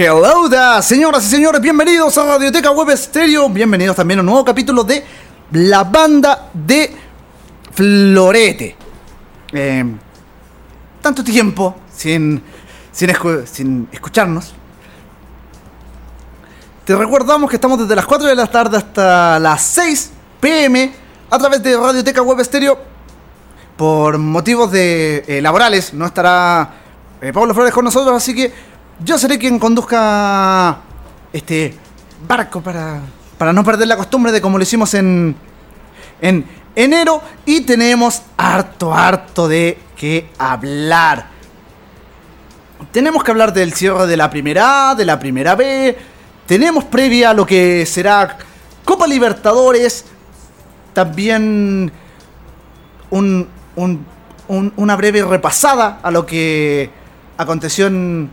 [0.00, 0.48] Hello
[0.80, 5.04] señoras y señores, bienvenidos a Radioteca Web Stereo, bienvenidos también a un nuevo capítulo de
[5.50, 6.94] La Banda de
[7.72, 8.76] Florete.
[9.52, 9.84] Eh,
[11.02, 12.40] tanto tiempo sin,
[12.92, 14.54] sin, escu- sin escucharnos.
[16.84, 20.92] Te recordamos que estamos desde las 4 de la tarde hasta las 6 pm
[21.28, 22.78] a través de Radioteca Web Stereo.
[23.76, 26.70] Por motivos de eh, laborales no estará
[27.20, 28.67] eh, Pablo Flores con nosotros, así que
[29.04, 30.78] yo seré quien conduzca
[31.32, 31.74] este
[32.26, 33.00] barco para,
[33.36, 35.36] para no perder la costumbre de como lo hicimos en,
[36.20, 37.22] en enero.
[37.46, 41.26] Y tenemos harto, harto de qué hablar.
[42.92, 45.96] Tenemos que hablar del cierre de la primera A, de la primera B.
[46.46, 48.38] Tenemos previa a lo que será
[48.84, 50.04] Copa Libertadores.
[50.94, 51.92] También
[53.10, 54.06] un, un-
[54.48, 56.90] un- una breve repasada a lo que
[57.36, 58.30] aconteció en,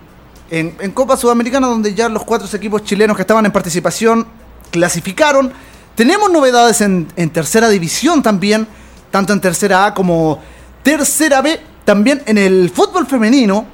[0.50, 4.28] en- Copa Sudamericana, donde ya los cuatro equipos chilenos que estaban en participación
[4.72, 5.52] clasificaron.
[5.96, 8.68] Tenemos novedades en, tercera división también,
[9.12, 10.40] tanto en tercera A como
[10.84, 13.66] tercera B, también en el fútbol femenino,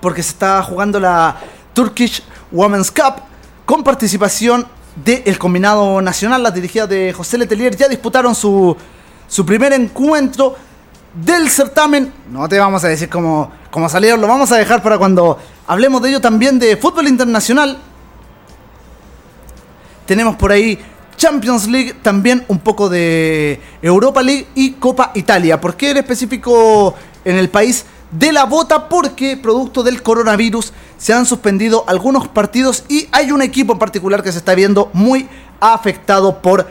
[0.00, 1.36] porque se está jugando la
[1.74, 3.22] Turkish Women's Cup
[3.66, 4.66] con participación
[5.04, 6.42] del combinado nacional.
[6.42, 8.76] Las dirigidas de José Letelier ya disputaron su,
[9.28, 10.56] su primer encuentro
[11.14, 12.12] del certamen.
[12.30, 16.02] No te vamos a decir cómo, cómo salieron, lo vamos a dejar para cuando hablemos
[16.02, 17.78] de ello también de fútbol internacional.
[20.06, 20.78] Tenemos por ahí
[21.16, 25.60] Champions League, también un poco de Europa League y Copa Italia.
[25.60, 26.94] ¿Por qué en específico
[27.24, 28.88] en el país de la bota?
[28.88, 34.22] Porque producto del coronavirus se han suspendido algunos partidos y hay un equipo en particular
[34.22, 35.28] que se está viendo muy
[35.60, 36.70] afectado por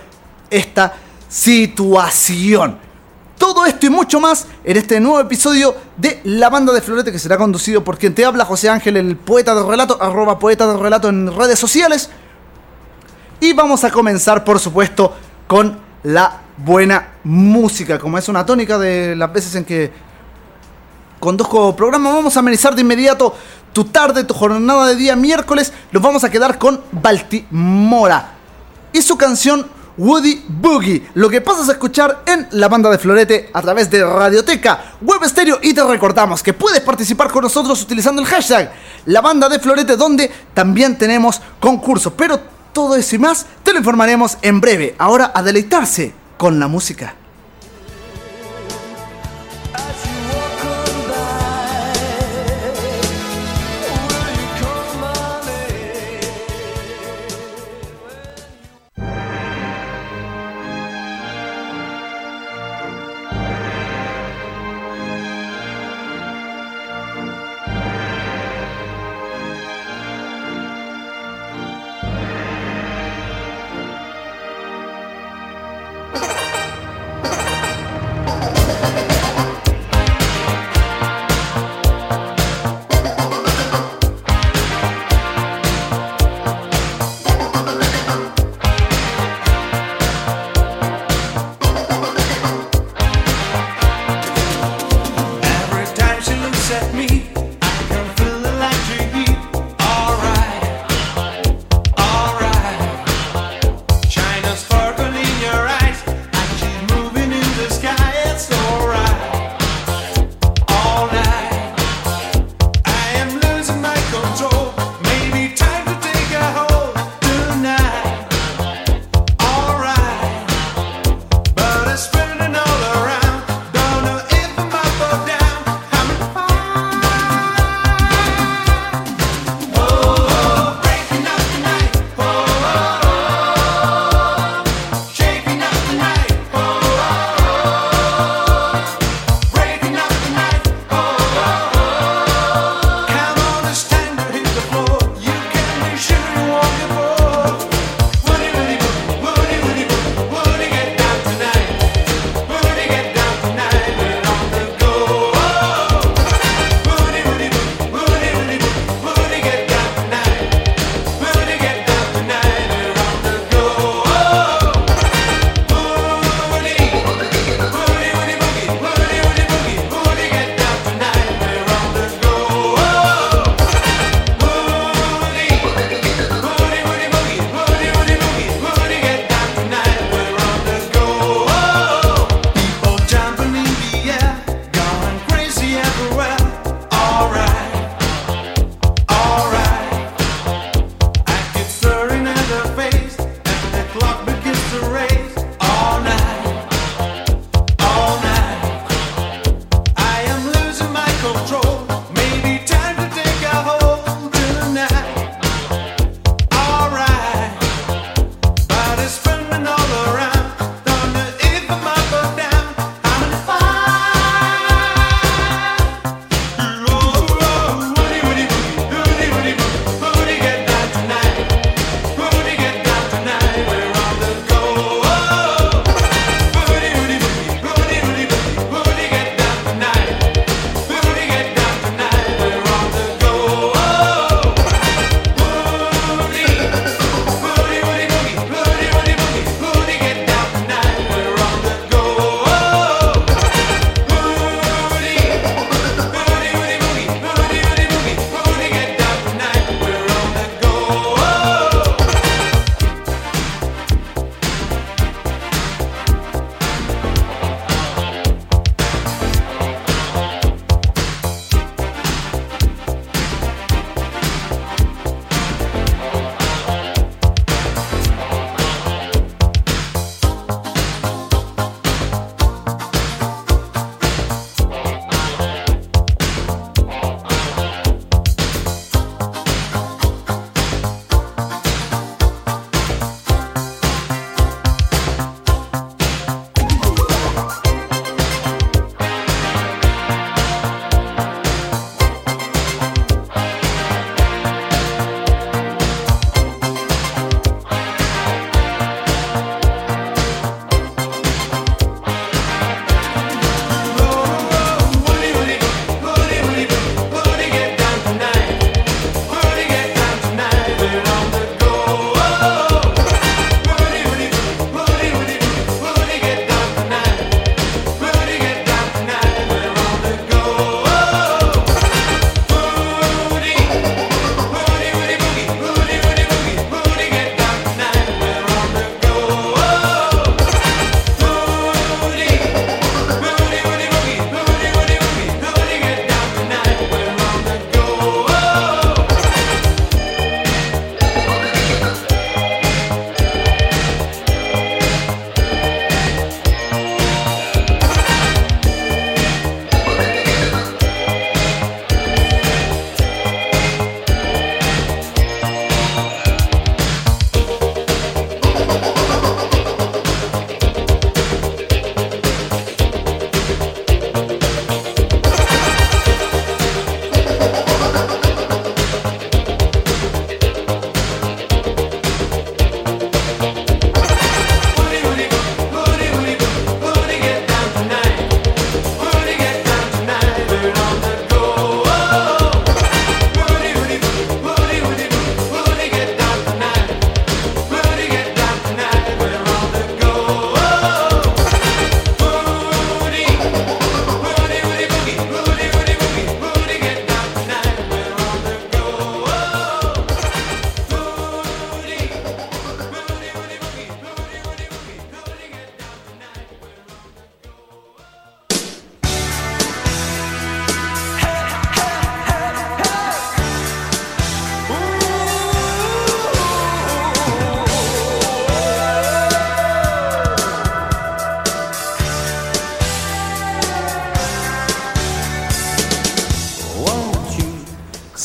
[0.50, 0.96] esta
[1.28, 2.89] situación.
[3.40, 7.18] Todo esto y mucho más en este nuevo episodio de La Banda de Florete que
[7.18, 10.78] será conducido por quien te habla, José Ángel, el poeta de relato, arroba poeta de
[10.78, 12.10] relato en redes sociales.
[13.40, 15.16] Y vamos a comenzar, por supuesto,
[15.48, 17.98] con la buena música.
[17.98, 19.90] Como es una tónica de las veces en que
[21.22, 23.34] conduzco programa, vamos a amenizar de inmediato
[23.72, 25.72] tu tarde, tu jornada de día miércoles.
[25.94, 28.32] Nos vamos a quedar con Baltimora
[28.92, 31.10] y su canción Woody Boogie.
[31.16, 35.26] Lo que pasas a escuchar en la banda de Florete a través de Radioteca, Web
[35.26, 35.60] Stereo.
[35.62, 38.72] Y te recordamos que puedes participar con nosotros utilizando el hashtag
[39.06, 42.14] la banda de Florete, donde también tenemos concursos.
[42.16, 42.40] Pero
[42.72, 44.96] todo eso y más te lo informaremos en breve.
[44.98, 47.19] Ahora a deleitarse con la música.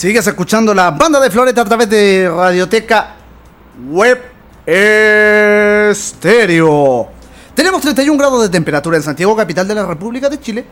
[0.04, 3.14] Sigues escuchando la banda de Floreta a través de Radioteca
[3.88, 4.20] Web
[5.96, 7.08] Estéreo.
[7.54, 10.66] Tenemos 31 grados de temperatura en Santiago, capital de la República de Chile.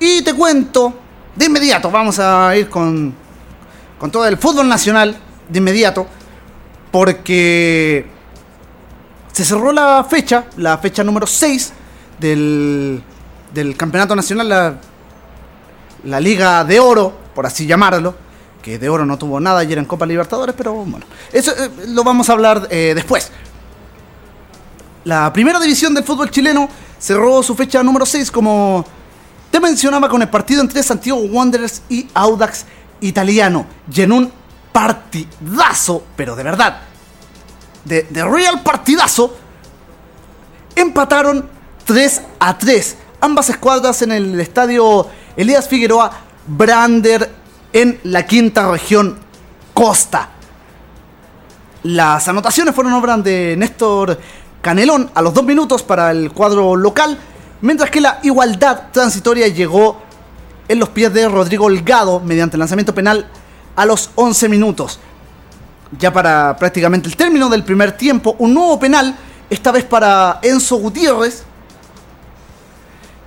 [0.00, 0.94] Y te cuento,
[1.36, 3.14] de inmediato, vamos a ir con,
[3.98, 6.06] con todo el fútbol nacional, de inmediato,
[6.90, 8.06] porque
[9.32, 11.74] se cerró la fecha, la fecha número 6
[12.18, 13.02] del,
[13.52, 14.76] del Campeonato Nacional, la,
[16.04, 18.14] la Liga de Oro, por así llamarlo,
[18.62, 22.04] que de oro no tuvo nada ayer en Copa Libertadores, pero bueno, eso eh, lo
[22.04, 23.30] vamos a hablar eh, después.
[25.04, 28.84] La primera división del fútbol chileno cerró su fecha número 6 como
[29.50, 32.64] te mencionaba con el partido entre Santiago Wanderers y Audax
[33.02, 33.66] Italiano.
[33.94, 34.32] Y en un
[34.72, 36.80] partidazo, pero de verdad,
[37.84, 39.36] de, de real partidazo,
[40.74, 41.48] empataron
[41.84, 42.96] 3 a 3.
[43.20, 46.10] Ambas escuadras en el estadio Elías Figueroa
[46.46, 47.30] Brander
[47.72, 49.18] en la quinta región
[49.72, 50.30] Costa.
[51.84, 54.18] Las anotaciones fueron obras de Néstor
[54.62, 57.18] Canelón a los dos minutos para el cuadro local,
[57.60, 60.00] mientras que la igualdad transitoria llegó
[60.68, 63.26] en los pies de Rodrigo Holgado mediante lanzamiento penal
[63.76, 65.00] a los 11 minutos.
[65.98, 69.14] Ya para prácticamente el término del primer tiempo, un nuevo penal,
[69.50, 71.44] esta vez para Enzo Gutiérrez,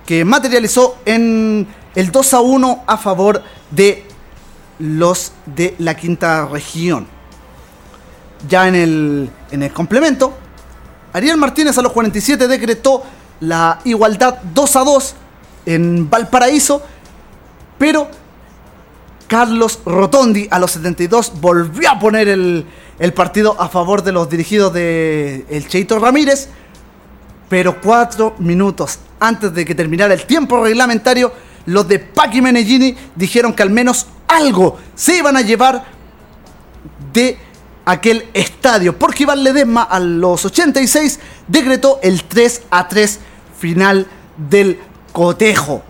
[0.04, 1.66] que materializó en
[1.98, 4.04] el 2 a 1 a favor de
[4.78, 7.08] los de la quinta región.
[8.48, 10.32] Ya en el, en el complemento,
[11.12, 13.02] Ariel Martínez a los 47 decretó
[13.40, 15.14] la igualdad 2 a 2
[15.66, 16.80] en Valparaíso,
[17.78, 18.06] pero
[19.26, 22.64] Carlos Rotondi a los 72 volvió a poner el,
[23.00, 26.48] el partido a favor de los dirigidos de el Cheito Ramírez,
[27.48, 31.32] pero cuatro minutos antes de que terminara el tiempo reglamentario,
[31.68, 35.84] los de Paqui Menellini dijeron que al menos algo se iban a llevar
[37.12, 37.38] de
[37.84, 38.98] aquel estadio.
[38.98, 43.20] Porque Iván Ledesma a los 86 decretó el 3 a 3
[43.58, 44.06] final
[44.36, 44.80] del
[45.12, 45.82] cotejo.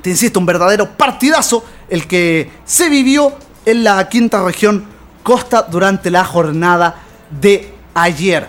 [0.00, 3.34] Te insisto, un verdadero partidazo el que se vivió
[3.66, 4.86] en la quinta región
[5.22, 7.02] Costa durante la jornada
[7.38, 8.48] de ayer.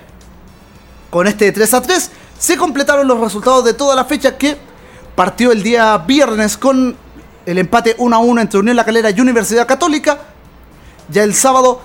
[1.09, 4.68] Con este 3 a 3 se completaron los resultados de toda la fecha que
[5.19, 6.95] partió el día viernes con
[7.45, 10.17] el empate 1 a 1 entre Unión La Calera y Universidad Católica.
[11.09, 11.81] Ya el sábado,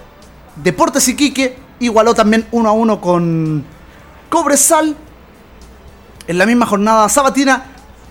[0.55, 3.65] Deportes Iquique igualó también 1 a 1 con
[4.29, 4.95] Cobresal.
[6.29, 7.65] En la misma jornada sabatina,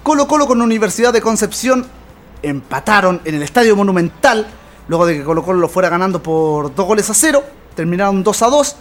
[0.04, 1.88] Colo Colo con Universidad de Concepción
[2.42, 4.46] empataron en el Estadio Monumental.
[4.90, 7.42] Luego de que Colo Colo lo fuera ganando por 2 goles a 0.
[7.78, 8.76] Terminaron 2 a 2.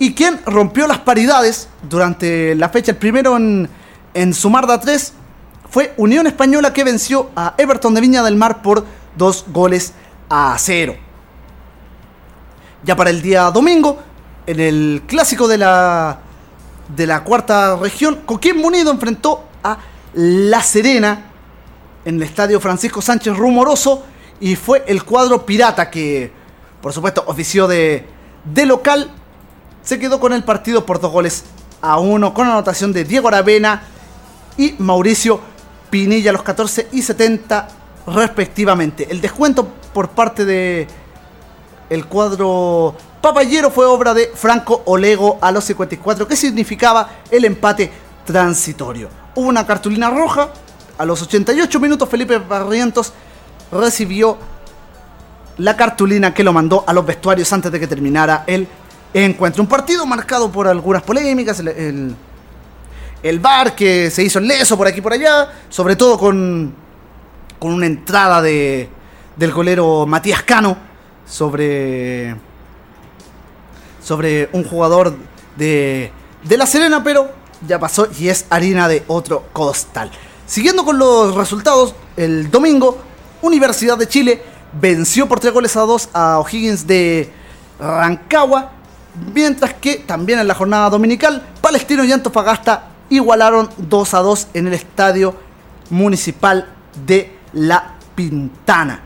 [0.00, 3.79] Y quien rompió las paridades durante la fecha, el primero en,
[4.14, 5.12] en sumar de 3
[5.70, 8.84] fue Unión Española que venció a Everton de Viña del Mar por
[9.16, 9.92] dos goles
[10.28, 10.96] a cero.
[12.82, 13.98] Ya para el día domingo,
[14.46, 16.18] en el clásico de la,
[16.96, 19.78] de la cuarta región, Coquín Munido enfrentó a
[20.14, 21.26] La Serena
[22.04, 24.04] en el estadio Francisco Sánchez Rumoroso
[24.40, 26.32] y fue el cuadro pirata que,
[26.80, 28.06] por supuesto, ofició de,
[28.44, 29.12] de local.
[29.84, 31.44] Se quedó con el partido por dos goles
[31.82, 33.82] a uno con anotación de Diego Aravena
[34.60, 35.40] y Mauricio
[35.88, 37.68] Pinilla los 14 y 70
[38.06, 39.08] respectivamente.
[39.10, 40.86] El descuento por parte de
[41.88, 47.90] el cuadro papayero fue obra de Franco Olego a los 54, que significaba el empate
[48.24, 49.08] transitorio.
[49.34, 50.50] Hubo una cartulina roja.
[50.98, 53.14] A los 88 minutos Felipe Barrientos
[53.72, 54.36] recibió
[55.56, 58.68] la cartulina que lo mandó a los vestuarios antes de que terminara el
[59.14, 59.62] encuentro.
[59.62, 61.62] Un partido marcado por algunas polémicas.
[63.40, 66.74] Bar que se hizo leso por aquí por allá, sobre todo con,
[67.58, 68.88] con una entrada de,
[69.36, 70.76] del golero Matías Cano
[71.26, 72.34] sobre,
[74.02, 75.14] sobre un jugador
[75.56, 76.10] de,
[76.42, 77.30] de La Serena, pero
[77.66, 80.10] ya pasó y es harina de otro costal.
[80.46, 82.98] Siguiendo con los resultados, el domingo,
[83.42, 87.32] Universidad de Chile venció por 3 goles a 2 a O'Higgins de
[87.78, 88.72] Rancagua,
[89.32, 94.66] mientras que también en la jornada dominical, Palestino y Antofagasta igualaron 2 a 2 en
[94.68, 95.34] el estadio
[95.90, 96.66] municipal
[97.06, 99.02] de La Pintana.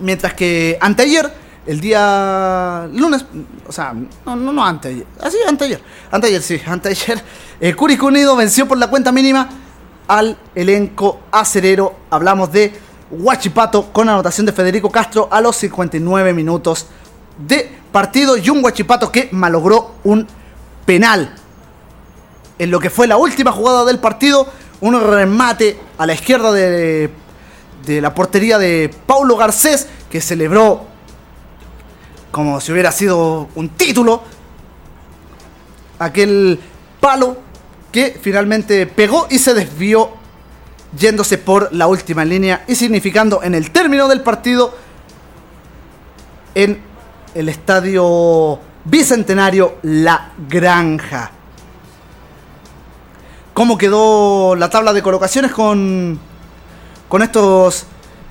[0.00, 1.32] Mientras que anteayer,
[1.66, 3.24] el día lunes,
[3.66, 3.94] o sea,
[4.26, 7.22] no, no, no anteayer, así ah, anteayer, anteayer, sí, anteayer,
[7.60, 9.48] eh, Curicó Unido venció por la cuenta mínima
[10.06, 11.94] al elenco acerero.
[12.10, 12.72] Hablamos de
[13.10, 16.86] Huachipato con anotación de Federico Castro a los 59 minutos
[17.38, 20.26] de partido y un Huachipato que malogró un
[20.84, 21.34] penal
[22.58, 24.46] en lo que fue la última jugada del partido,
[24.80, 27.10] un remate a la izquierda de,
[27.86, 30.86] la portería de Paulo Garcés, que celebró
[32.30, 34.22] como si hubiera sido un título
[35.98, 36.58] aquel
[37.00, 37.36] palo
[37.92, 40.10] que finalmente pegó y se desvió
[40.98, 44.74] yéndose por la última línea y significando en el término del partido
[46.54, 46.80] en
[47.34, 51.30] el estadio bicentenario La Granja.
[53.54, 56.18] ¿Cómo quedó la tabla de colocaciones con,
[57.08, 57.86] con estos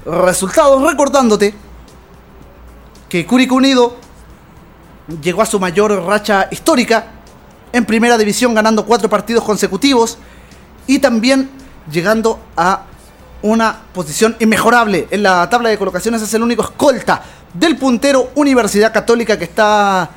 [0.05, 0.83] resultados?
[0.83, 1.55] Recordándote
[3.07, 3.95] que Curicó Unido
[5.21, 7.05] llegó a su mayor racha histórica
[7.71, 10.17] en primera división ganando cuatro partidos consecutivos
[10.87, 11.49] y también
[11.89, 12.83] llegando a
[13.43, 16.21] una posición inmejorable en la tabla de colocaciones.
[16.21, 20.09] Es el único escolta del puntero Universidad Católica que está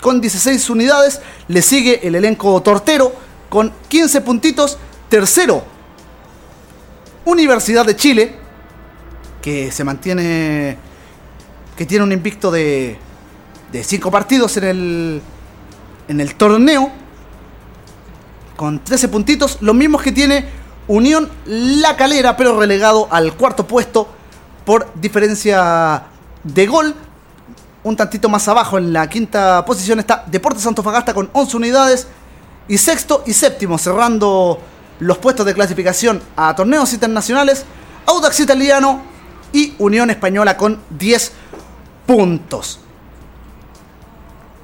[0.00, 1.20] con 16 unidades.
[1.48, 4.78] Le sigue el elenco tortero con 15 puntitos.
[5.08, 5.62] Tercero,
[7.24, 8.34] Universidad de Chile,
[9.40, 10.76] que se mantiene,
[11.76, 12.98] que tiene un invicto de,
[13.70, 15.22] de 5 partidos en el,
[16.08, 16.90] en el torneo
[18.56, 20.48] con 13 puntitos, los mismos que tiene
[20.88, 24.08] Unión La Calera, pero relegado al cuarto puesto
[24.64, 26.04] por diferencia
[26.42, 26.94] de gol.
[27.84, 32.08] Un tantito más abajo, en la quinta posición está Deportes Antofagasta con 11 unidades.
[32.68, 34.60] Y sexto y séptimo, cerrando
[34.98, 37.64] los puestos de clasificación a torneos internacionales,
[38.06, 39.02] Audax Italiano
[39.52, 41.32] y Unión Española con 10
[42.06, 42.80] puntos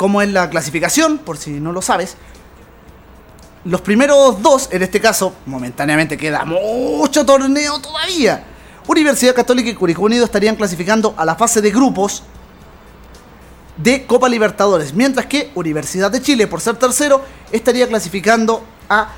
[0.03, 2.17] cómo es la clasificación, por si no lo sabes.
[3.65, 8.43] Los primeros dos, en este caso, momentáneamente queda mucho torneo todavía.
[8.89, 12.25] Universidad Católica y Curicó Unido estarían clasificando a la fase de grupos
[13.77, 19.09] de Copa Libertadores, mientras que Universidad de Chile, por ser tercero, estaría clasificando a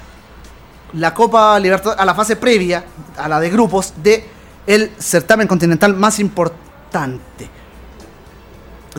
[0.92, 2.84] la Copa Libertadores, a la fase previa,
[3.16, 4.25] a la de grupos de
[4.66, 7.50] el certamen continental más importante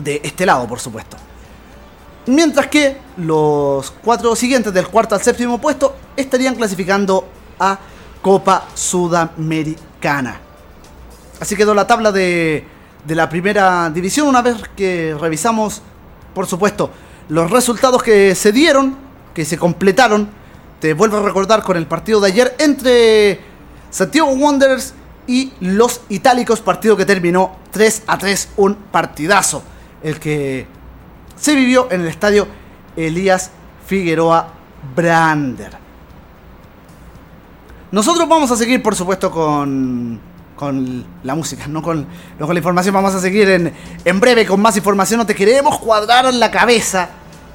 [0.02, 1.16] de este lado, por supuesto.
[2.26, 7.26] Mientras que los cuatro siguientes, del cuarto al séptimo puesto, estarían clasificando
[7.58, 7.78] a
[8.20, 10.40] Copa Sudamericana.
[11.40, 12.64] Así quedó la tabla de,
[13.06, 15.82] de la primera división una vez que revisamos,
[16.34, 16.90] por supuesto,
[17.28, 18.96] los resultados que se dieron,
[19.34, 20.28] que se completaron.
[20.80, 23.40] Te vuelvo a recordar con el partido de ayer entre
[23.90, 24.94] Santiago Wanderers
[25.26, 29.62] y los Itálicos, partido que terminó 3 a 3, un partidazo.
[30.02, 30.66] El que
[31.36, 32.46] se vivió en el estadio
[32.96, 33.50] Elías
[33.86, 34.48] Figueroa
[34.94, 35.72] Brander.
[37.90, 40.20] Nosotros vamos a seguir, por supuesto, con,
[40.56, 42.06] con la música, no con,
[42.38, 42.94] con la información.
[42.94, 43.72] Vamos a seguir en,
[44.04, 45.18] en breve con más información.
[45.18, 47.10] No te queremos cuadrar la cabeza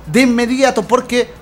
[0.06, 1.34] de inmediato porque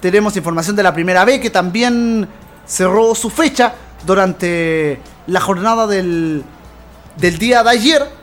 [0.00, 2.28] tenemos información de la primera B que también
[2.66, 3.74] cerró su fecha
[4.06, 6.42] durante la jornada del,
[7.16, 8.18] del día de ayer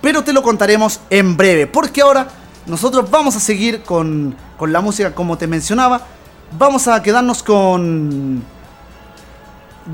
[0.00, 2.28] pero te lo contaremos en breve, porque ahora
[2.66, 6.02] nosotros vamos a seguir con, con la música como te mencionaba.
[6.58, 8.42] Vamos a quedarnos con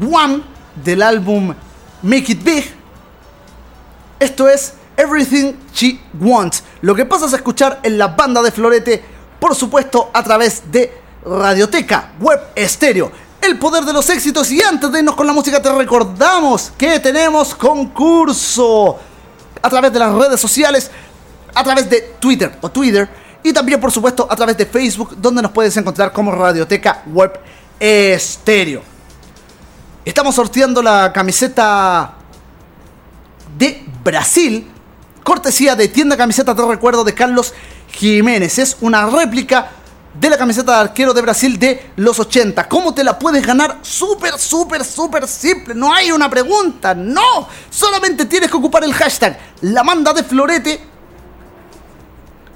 [0.00, 0.42] One
[0.84, 1.54] del álbum
[2.02, 2.74] Make It Big.
[4.18, 6.62] Esto es Everything She Wants.
[6.82, 9.04] Lo que pasas a escuchar en la banda de Florete,
[9.38, 10.92] por supuesto, a través de
[11.24, 13.10] Radioteca Web Estéreo.
[13.40, 14.50] El poder de los éxitos.
[14.50, 18.98] Y antes de irnos con la música, te recordamos que tenemos concurso
[19.60, 20.90] a través de las redes sociales,
[21.54, 23.08] a través de Twitter o Twitter
[23.42, 27.38] y también por supuesto a través de Facebook donde nos puedes encontrar como Radioteca Web
[27.78, 28.95] Estéreo.
[30.06, 32.14] Estamos sorteando la camiseta
[33.58, 34.64] de Brasil,
[35.24, 37.52] cortesía de tienda camiseta de recuerdo de Carlos
[37.90, 38.56] Jiménez.
[38.60, 39.68] Es una réplica
[40.14, 42.68] de la camiseta de arquero de Brasil de los 80.
[42.68, 43.78] ¿Cómo te la puedes ganar?
[43.82, 45.74] Súper, súper, súper simple.
[45.74, 46.94] No hay una pregunta.
[46.94, 47.48] No.
[47.68, 50.80] Solamente tienes que ocupar el hashtag la manda de florete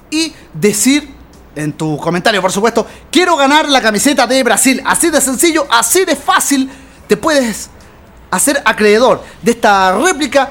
[0.09, 1.15] y decir
[1.53, 4.81] en tu comentario, por supuesto, quiero ganar la camiseta de Brasil.
[4.85, 6.71] Así de sencillo, así de fácil.
[7.11, 7.69] Te puedes
[8.29, 10.49] hacer acreedor de esta réplica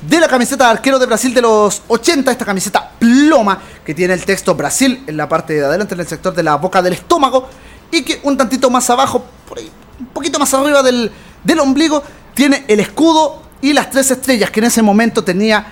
[0.00, 4.12] de la camiseta de arquero de Brasil de los 80, esta camiseta ploma que tiene
[4.12, 6.94] el texto Brasil en la parte de adelante, en el sector de la boca del
[6.94, 7.48] estómago,
[7.92, 11.08] y que un tantito más abajo, por ahí, un poquito más arriba del,
[11.44, 12.02] del ombligo,
[12.34, 15.64] tiene el escudo y las tres estrellas que en ese momento tenía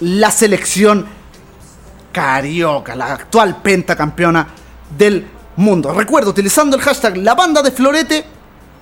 [0.00, 1.06] la selección
[2.10, 4.48] carioca, la actual pentacampeona
[4.98, 5.92] del mundo.
[5.92, 8.35] Recuerdo, utilizando el hashtag la banda de Florete,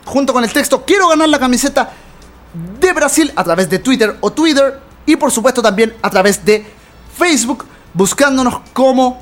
[0.05, 1.91] junto con el texto quiero ganar la camiseta
[2.81, 6.65] de Brasil a través de Twitter o Twitter y por supuesto también a través de
[7.17, 9.21] Facebook buscándonos como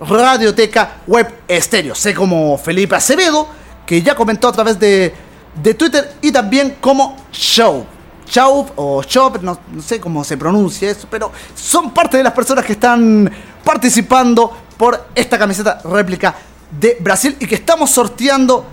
[0.00, 1.94] Radioteca Web Estéreo.
[1.94, 3.46] Sé como Felipe Acevedo,
[3.86, 5.14] que ya comentó a través de,
[5.62, 7.86] de Twitter y también como Show.
[8.26, 12.32] Show o Shop, no, no sé cómo se pronuncia eso, pero son parte de las
[12.32, 13.30] personas que están
[13.64, 16.34] participando por esta camiseta réplica
[16.70, 18.64] de Brasil y que estamos sorteando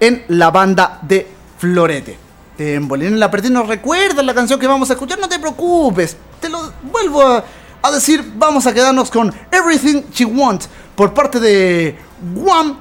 [0.00, 1.26] en la banda de
[1.58, 2.18] Florete.
[2.58, 5.18] En Bolín La Pertina, ¿recuerdas la canción que vamos a escuchar?
[5.18, 8.32] No te preocupes, te lo vuelvo a, decir.
[8.36, 11.96] Vamos a quedarnos con Everything She Wants por parte de
[12.34, 12.76] Guam.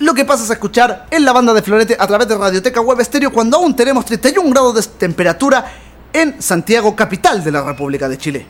[0.00, 3.00] Lo que pasas a escuchar en la banda de Florete a través de Radioteca Web
[3.00, 5.72] Estéreo cuando aún tenemos 31 grados de temperatura
[6.12, 8.46] en Santiago, capital de la República de Chile.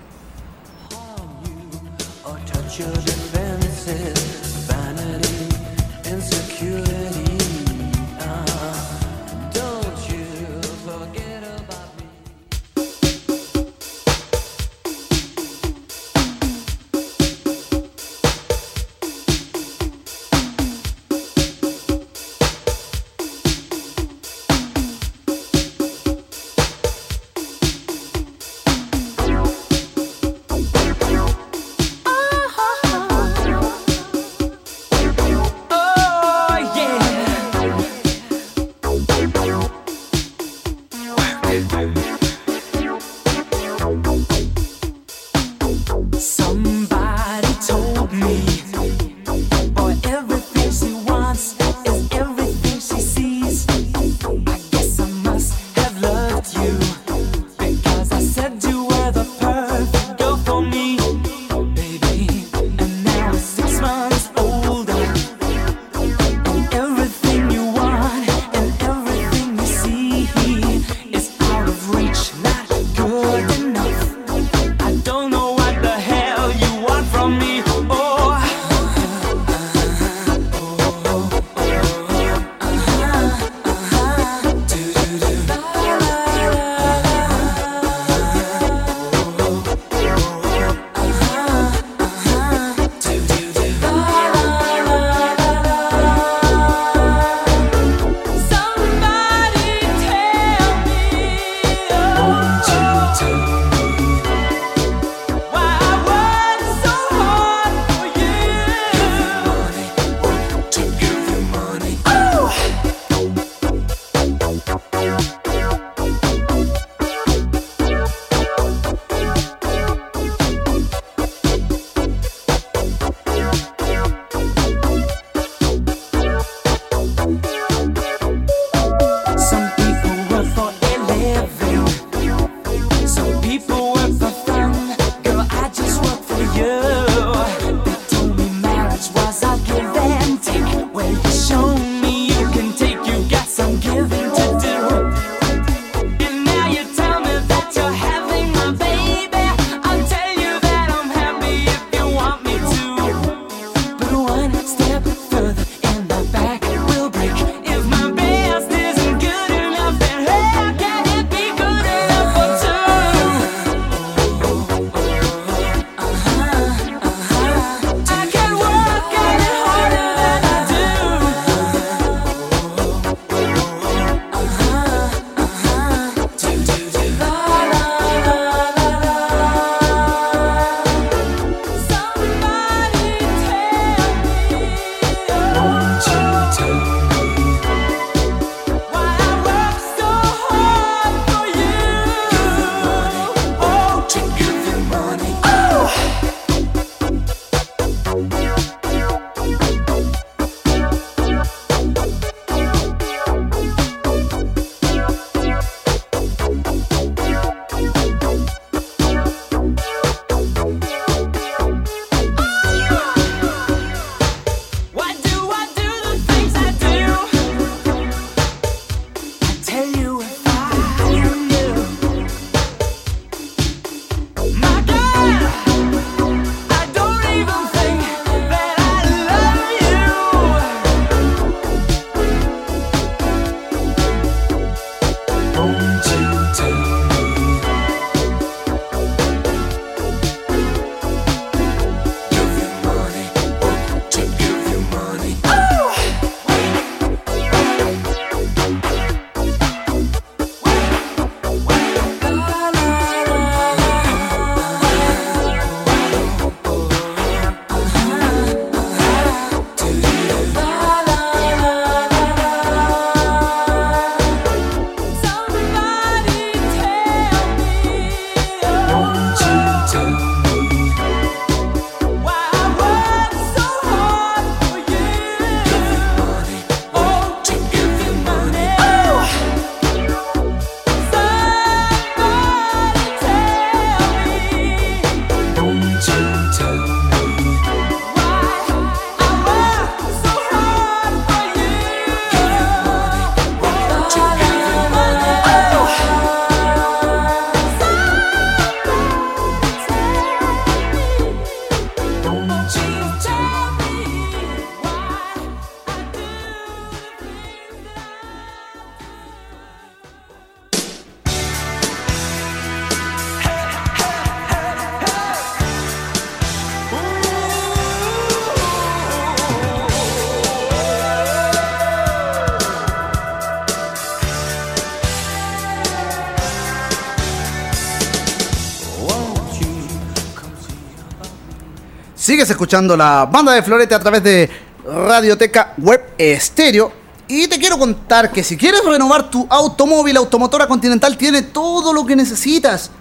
[332.39, 334.49] Sigues escuchando la banda de Florete a través de
[334.87, 336.93] Radioteca Web Estéreo.
[337.27, 342.07] Y te quiero contar que si quieres renovar tu automóvil, Automotora Continental tiene todo lo
[342.07, 342.93] que necesitas.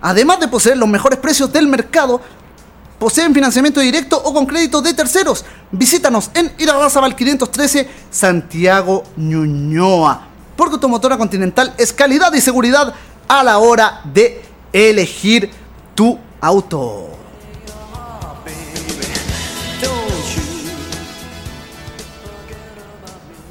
[0.00, 2.22] Además de poseer los mejores precios del mercado,
[2.98, 5.44] poseen financiamiento directo o con crédito de terceros.
[5.70, 10.26] Visítanos en Irarrázaval 513, Santiago Ñuñoa.
[10.56, 12.94] Porque Automotora Continental es calidad y seguridad
[13.28, 14.40] a la hora de
[14.72, 15.50] elegir
[15.94, 17.23] tu auto.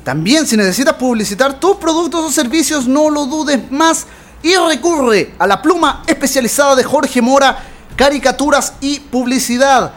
[0.04, 4.06] También si necesitas publicitar tus productos o servicios, no lo dudes más
[4.42, 7.58] y recurre a la pluma especializada de Jorge Mora,
[7.96, 9.94] caricaturas y publicidad.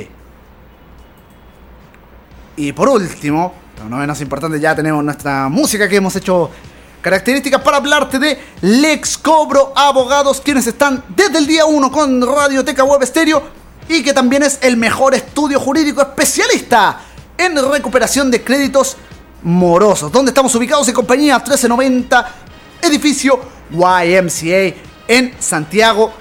[2.59, 6.49] Y por último, pero no menos importante, ya tenemos nuestra música que hemos hecho
[7.01, 12.83] características para hablarte de Lex Cobro Abogados, quienes están desde el día 1 con Radioteca
[12.83, 13.43] Web Stereo
[13.89, 17.01] y que también es el mejor estudio jurídico especialista
[17.37, 18.97] en recuperación de créditos
[19.47, 20.11] morosos.
[20.11, 22.31] Donde estamos ubicados en compañía 1390,
[22.81, 23.39] edificio
[23.71, 24.75] YMCA
[25.07, 26.11] en Santiago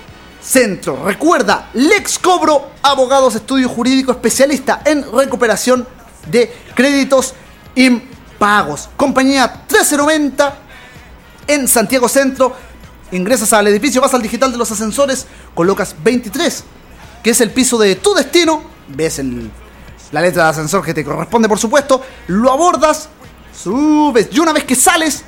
[0.40, 1.04] Centro.
[1.04, 5.86] Recuerda, Lex Cobro, abogados, estudio jurídico especialista en recuperación
[6.30, 7.34] de créditos
[7.74, 8.88] impagos.
[8.96, 10.58] Compañía 1390
[11.48, 12.54] en Santiago Centro.
[13.10, 16.62] Ingresas al edificio, vas al digital de los ascensores, colocas 23,
[17.24, 18.62] que es el piso de tu destino.
[18.88, 19.20] Ves
[20.12, 23.08] la letra de ascensor que te corresponde, por supuesto, lo abordas,
[23.56, 24.28] subes.
[24.30, 25.24] Y una vez que sales,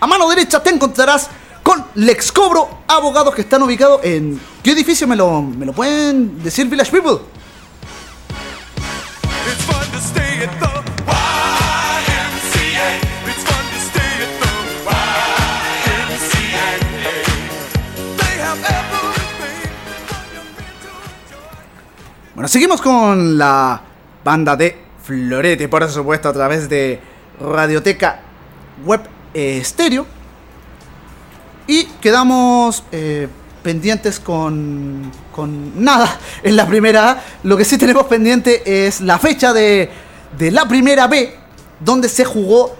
[0.00, 1.28] a mano derecha te encontrarás
[1.62, 4.40] con Lex Cobro, abogados que están ubicados en...
[4.62, 7.18] ¿Qué edificio me lo, me lo pueden decir Village People?
[22.34, 23.82] Bueno, seguimos con la
[24.24, 27.09] banda de Florete, por supuesto, a través de
[27.40, 28.20] Radioteca
[28.84, 29.02] Web
[29.34, 30.06] Estéreo.
[31.66, 33.28] Y quedamos eh,
[33.62, 37.22] pendientes con, con nada en la primera A.
[37.42, 39.90] Lo que sí tenemos pendiente es la fecha de,
[40.36, 41.34] de la primera B,
[41.80, 42.74] donde se jugó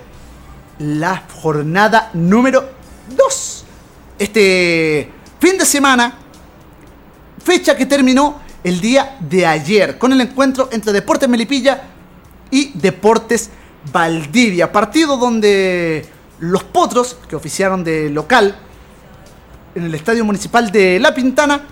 [0.79, 2.69] la jornada número
[3.17, 3.65] 2.
[4.19, 6.15] Este fin de semana,
[7.43, 11.83] fecha que terminó el día de ayer con el encuentro entre Deportes Melipilla
[12.51, 13.51] y Deportes
[13.93, 14.71] Valdivia.
[14.73, 16.07] Partido donde
[16.41, 18.57] los potros, que oficiaron de local
[19.75, 21.63] en el Estadio Municipal de La Pintana,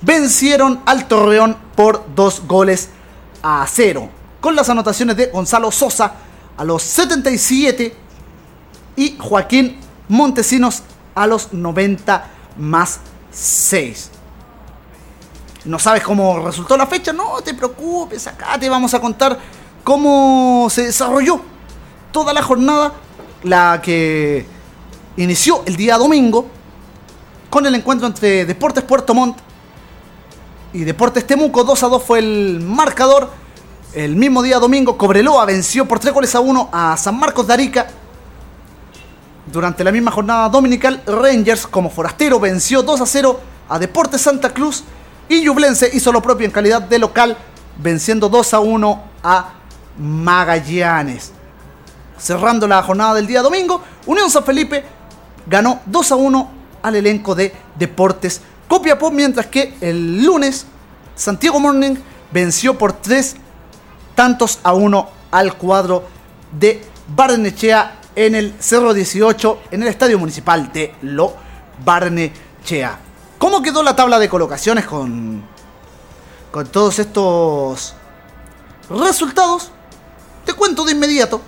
[0.00, 2.90] vencieron al Torreón por dos goles
[3.42, 4.08] a cero.
[4.40, 6.14] Con las anotaciones de Gonzalo Sosa
[6.56, 7.94] a los 77
[8.96, 9.78] y Joaquín
[10.08, 10.82] Montesinos
[11.14, 13.00] a los 90 más
[13.30, 14.10] 6.
[15.64, 17.12] ¿No sabes cómo resultó la fecha?
[17.12, 19.38] No te preocupes, acá te vamos a contar
[19.84, 21.40] cómo se desarrolló
[22.12, 22.92] toda la jornada,
[23.42, 24.46] la que
[25.16, 26.46] inició el día domingo
[27.50, 29.38] con el encuentro entre Deportes Puerto Montt
[30.72, 31.64] y Deportes Temuco.
[31.64, 33.30] 2 a 2 fue el marcador.
[33.92, 37.52] El mismo día domingo, Cobreloa venció por 3 goles a 1 a San Marcos de
[37.52, 37.88] Arica.
[39.52, 44.50] Durante la misma jornada dominical, Rangers como forastero venció 2 a 0 a Deportes Santa
[44.54, 44.84] Cruz
[45.28, 47.36] y Yublense hizo lo propio en calidad de local,
[47.76, 49.52] venciendo 2 a 1 a
[49.98, 51.32] Magallanes.
[52.18, 54.84] Cerrando la jornada del día domingo, Unión San Felipe
[55.46, 56.50] ganó 2 a 1
[56.82, 58.40] al elenco de Deportes
[58.72, 60.64] Copiapó, mientras que el lunes
[61.14, 61.94] Santiago Morning
[62.30, 63.36] venció por 3
[64.14, 66.04] tantos a 1 al cuadro
[66.58, 66.82] de
[67.14, 71.34] Barnechea en el Cerro 18, en el Estadio Municipal de Lo
[71.84, 72.98] Barnechea.
[73.36, 75.42] ¿Cómo quedó la tabla de colocaciones con,
[76.50, 77.94] con todos estos
[78.88, 79.70] resultados?
[80.44, 81.40] Te cuento de inmediato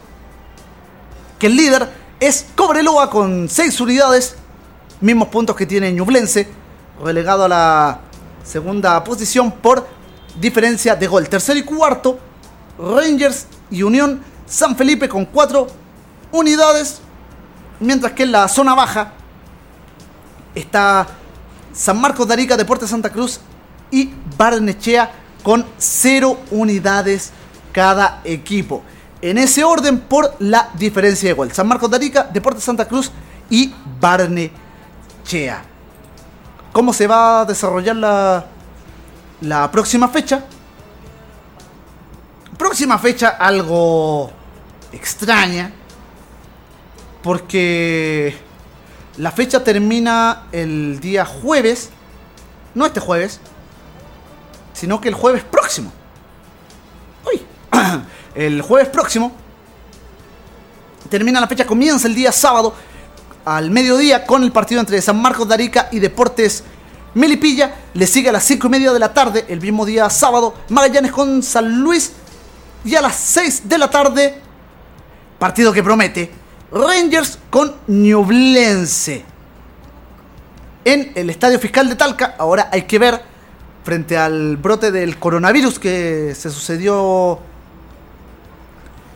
[1.39, 1.89] que el líder
[2.21, 4.37] es Cobreloa con 6 unidades,
[5.01, 6.49] mismos puntos que tiene Ñublense,
[7.03, 8.01] relegado a la
[8.45, 9.87] segunda posición por
[10.41, 11.29] diferencia de gol.
[11.29, 12.19] Tercero y cuarto,
[12.79, 15.67] Rangers y Unión San Felipe con 4
[16.33, 17.01] unidades,
[17.81, 19.13] mientras que en la zona baja
[20.55, 21.07] está
[21.73, 23.41] San Marcos de Arica, Deportes Santa Cruz
[23.91, 25.11] y Barnechea
[25.43, 27.33] con 0 unidades
[27.75, 28.85] cada equipo.
[29.21, 31.53] En ese orden por la diferencia de gol.
[31.53, 33.11] San Marcos de Arica, Deportes Santa Cruz
[33.51, 35.65] y Barnechea.
[36.73, 38.47] ¿Cómo se va a desarrollar la,
[39.41, 40.45] la próxima fecha?
[42.57, 44.31] Próxima fecha algo
[44.93, 45.73] extraña.
[47.23, 48.37] Porque
[49.17, 51.91] la fecha termina el día jueves.
[52.75, 53.41] No este jueves.
[54.75, 55.91] Sino que el jueves próximo.
[58.35, 59.33] El jueves próximo.
[61.09, 61.67] Termina la fecha.
[61.67, 62.75] Comienza el día sábado.
[63.45, 64.25] Al mediodía.
[64.27, 66.65] Con el partido entre San Marcos de Arica y Deportes
[67.15, 67.75] Melipilla.
[67.95, 69.45] Le sigue a las 5 y media de la tarde.
[69.49, 70.55] El mismo día sábado.
[70.69, 72.13] Magallanes con San Luis.
[72.85, 74.41] Y a las 6 de la tarde.
[75.39, 76.31] Partido que promete.
[76.73, 79.25] Rangers con Ñublense.
[80.85, 82.35] En el Estadio Fiscal de Talca.
[82.39, 83.23] Ahora hay que ver.
[83.85, 87.39] Frente al brote del coronavirus que se sucedió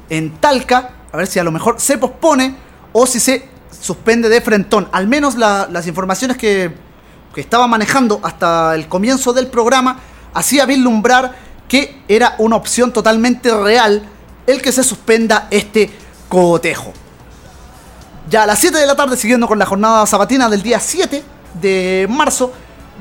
[0.09, 0.90] en Talca.
[1.12, 2.55] A ver si a lo mejor se pospone.
[2.92, 3.49] O si se
[3.81, 4.88] suspende de frentón.
[4.92, 6.73] Al menos la, las informaciones que,
[7.35, 10.01] que estaba manejando hasta el comienzo del programa.
[10.35, 11.37] Hacía vislumbrar
[11.68, 14.03] que era una opción totalmente real
[14.47, 15.90] el que se suspenda este
[16.29, 16.92] cotejo.
[18.29, 21.23] Ya a las 7 de la tarde, siguiendo con la jornada sabatina del día 7
[21.61, 22.53] de marzo,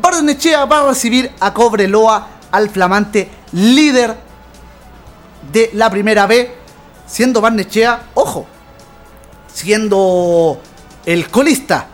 [0.01, 4.15] Barnechea va a recibir a Cobreloa al flamante líder
[5.51, 6.53] de la primera B,
[7.07, 8.45] siendo Barnechea, ojo,
[9.51, 10.61] siendo
[11.05, 11.87] el colista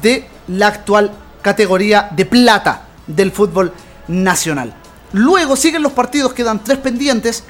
[0.00, 3.72] de la actual categoría de plata del fútbol
[4.06, 4.74] nacional.
[5.12, 7.44] Luego siguen los partidos, quedan tres pendientes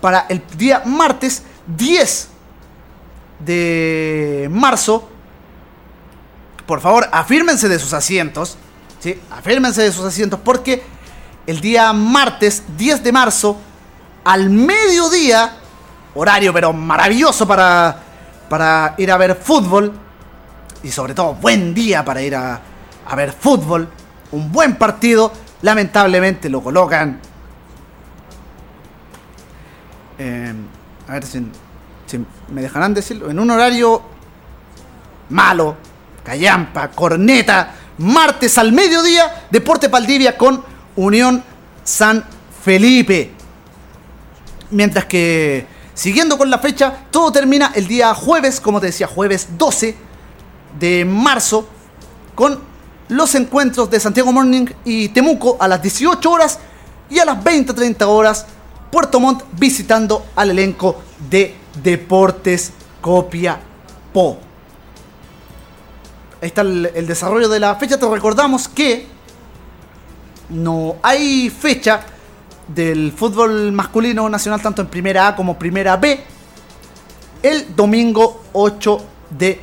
[0.00, 2.28] para el día martes 10
[3.40, 5.08] de marzo.
[6.66, 8.56] Por favor, afírmense de sus asientos.
[9.00, 9.20] ¿sí?
[9.30, 10.82] Afírmense de sus asientos porque
[11.46, 13.58] el día martes 10 de marzo,
[14.28, 15.56] al mediodía,
[16.14, 17.96] horario pero maravilloso para,
[18.50, 19.90] para ir a ver fútbol.
[20.82, 22.60] Y sobre todo, buen día para ir a,
[23.06, 23.88] a ver fútbol.
[24.32, 25.32] Un buen partido.
[25.62, 27.18] Lamentablemente lo colocan.
[30.18, 30.52] Eh,
[31.08, 31.40] a ver si,
[32.48, 33.30] me dejarán decirlo.
[33.30, 34.02] En un horario
[35.30, 35.74] malo.
[36.22, 37.74] Callampa, corneta.
[37.96, 39.46] Martes al mediodía.
[39.50, 40.62] Deporte Valdivia con
[40.96, 41.42] Unión
[41.82, 42.22] San
[42.62, 43.37] Felipe.
[44.70, 49.48] Mientras que, siguiendo con la fecha, todo termina el día jueves, como te decía, jueves
[49.56, 49.96] 12
[50.78, 51.68] de marzo,
[52.34, 52.60] con
[53.08, 56.58] los encuentros de Santiago Morning y Temuco a las 18 horas
[57.10, 58.46] y a las 20-30 horas
[58.90, 64.38] Puerto Montt visitando al elenco de Deportes Copiapó.
[66.40, 67.98] Ahí está el, el, desarrollo de la fecha.
[67.98, 69.06] Te recordamos que
[70.50, 72.00] no hay fecha
[72.68, 76.22] del fútbol masculino nacional tanto en primera A como primera B
[77.42, 79.60] el domingo 8 de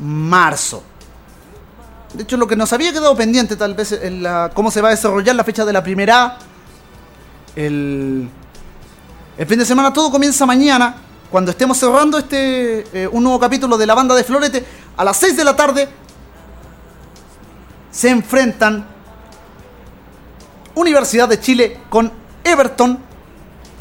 [0.00, 0.82] marzo.
[2.12, 4.88] De hecho, lo que nos había quedado pendiente tal vez en la, cómo se va
[4.88, 6.38] a desarrollar la fecha de la primera A.
[7.56, 8.28] El,
[9.36, 10.96] el fin de semana todo comienza mañana,
[11.30, 14.64] cuando estemos cerrando este eh, un nuevo capítulo de la banda de Florete.
[14.96, 15.88] A las 6 de la tarde
[17.90, 18.86] se enfrentan
[20.76, 22.98] Universidad de Chile con Everton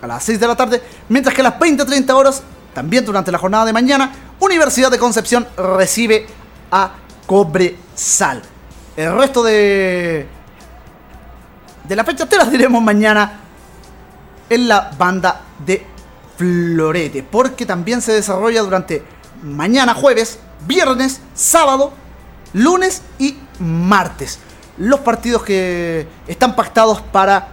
[0.01, 2.43] a las 6 de la tarde, mientras que a las 20-30 horas,
[2.73, 6.27] también durante la jornada de mañana, Universidad de Concepción recibe
[6.71, 6.91] a
[7.25, 8.41] Cobresal.
[8.97, 10.27] El resto de
[11.83, 13.39] de la fecha te las diremos mañana
[14.49, 15.85] en la banda de
[16.37, 19.03] Florete, porque también se desarrolla durante
[19.41, 21.91] mañana jueves, viernes, sábado,
[22.53, 24.39] lunes y martes.
[24.77, 27.49] Los partidos que están pactados para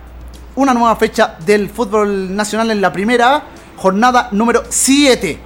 [0.61, 3.45] una nueva fecha del fútbol nacional en la primera
[3.79, 5.39] jornada número 7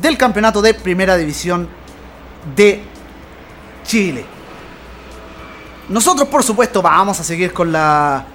[0.00, 1.66] del campeonato de primera división
[2.54, 2.82] de
[3.84, 4.24] Chile.
[5.88, 8.26] Nosotros, por supuesto, vamos a seguir con la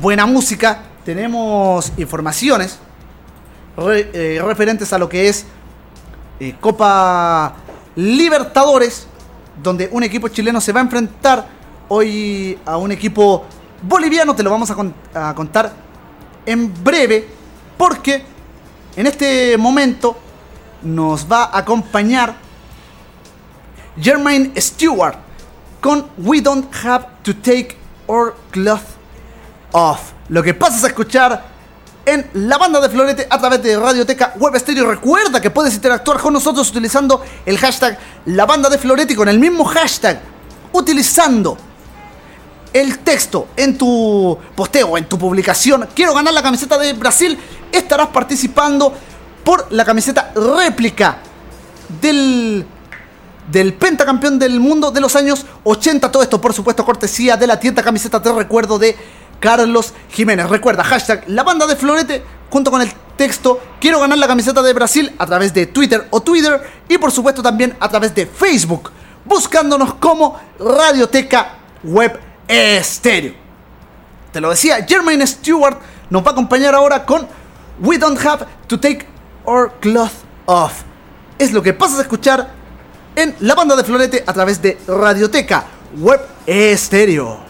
[0.00, 0.80] buena música.
[1.04, 2.78] Tenemos informaciones
[3.76, 5.44] eh, referentes a lo que es
[6.38, 7.56] eh, Copa
[7.96, 9.08] Libertadores
[9.60, 11.46] donde un equipo chileno se va a enfrentar
[11.88, 13.44] hoy a un equipo
[13.86, 14.34] boliviano.
[14.34, 15.72] Te lo vamos a, contar
[16.46, 17.28] en breve,
[17.76, 18.24] porque
[18.96, 20.16] en este momento
[20.82, 22.34] nos va a acompañar
[24.00, 25.16] Jermaine Stewart
[25.80, 27.76] con We Don't Have to Take
[28.06, 28.82] Our Cloth
[29.72, 30.12] Off.
[30.28, 31.54] Lo que pasas a escuchar
[32.06, 34.90] en la banda de Florete a través de Radioteca Web Stereo.
[34.90, 39.28] Recuerda que puedes interactuar con nosotros utilizando el hashtag La Banda de Florete y con
[39.28, 40.20] el mismo hashtag
[40.72, 41.56] utilizando
[42.74, 45.88] el texto en tu posteo, en tu publicación.
[45.94, 47.38] Quiero ganar la camiseta de Brasil.
[47.72, 48.92] Estarás participando
[49.42, 51.18] por la camiseta réplica
[52.02, 52.66] del
[53.50, 56.10] del pentacampeón del mundo de los años 80.
[56.10, 58.96] Todo esto, por supuesto, cortesía de la tienda camiseta de recuerdo de
[59.38, 60.48] Carlos Jiménez.
[60.48, 64.72] Recuerda, hashtag la banda de Florete junto con el texto Quiero ganar la camiseta de
[64.72, 68.90] Brasil a través de Twitter o Twitter y por supuesto también a través de Facebook,
[69.24, 73.34] buscándonos como Radioteca Web Estéreo.
[74.32, 75.78] Te lo decía, Jermaine Stewart
[76.10, 77.26] nos va a acompañar ahora con
[77.80, 79.06] We Don't Have to Take
[79.44, 80.12] Our Cloth
[80.46, 80.82] Off.
[81.38, 82.50] Es lo que pasas a escuchar
[83.16, 85.64] en la banda de Florete a través de Radioteca
[85.98, 87.43] Web Estéreo.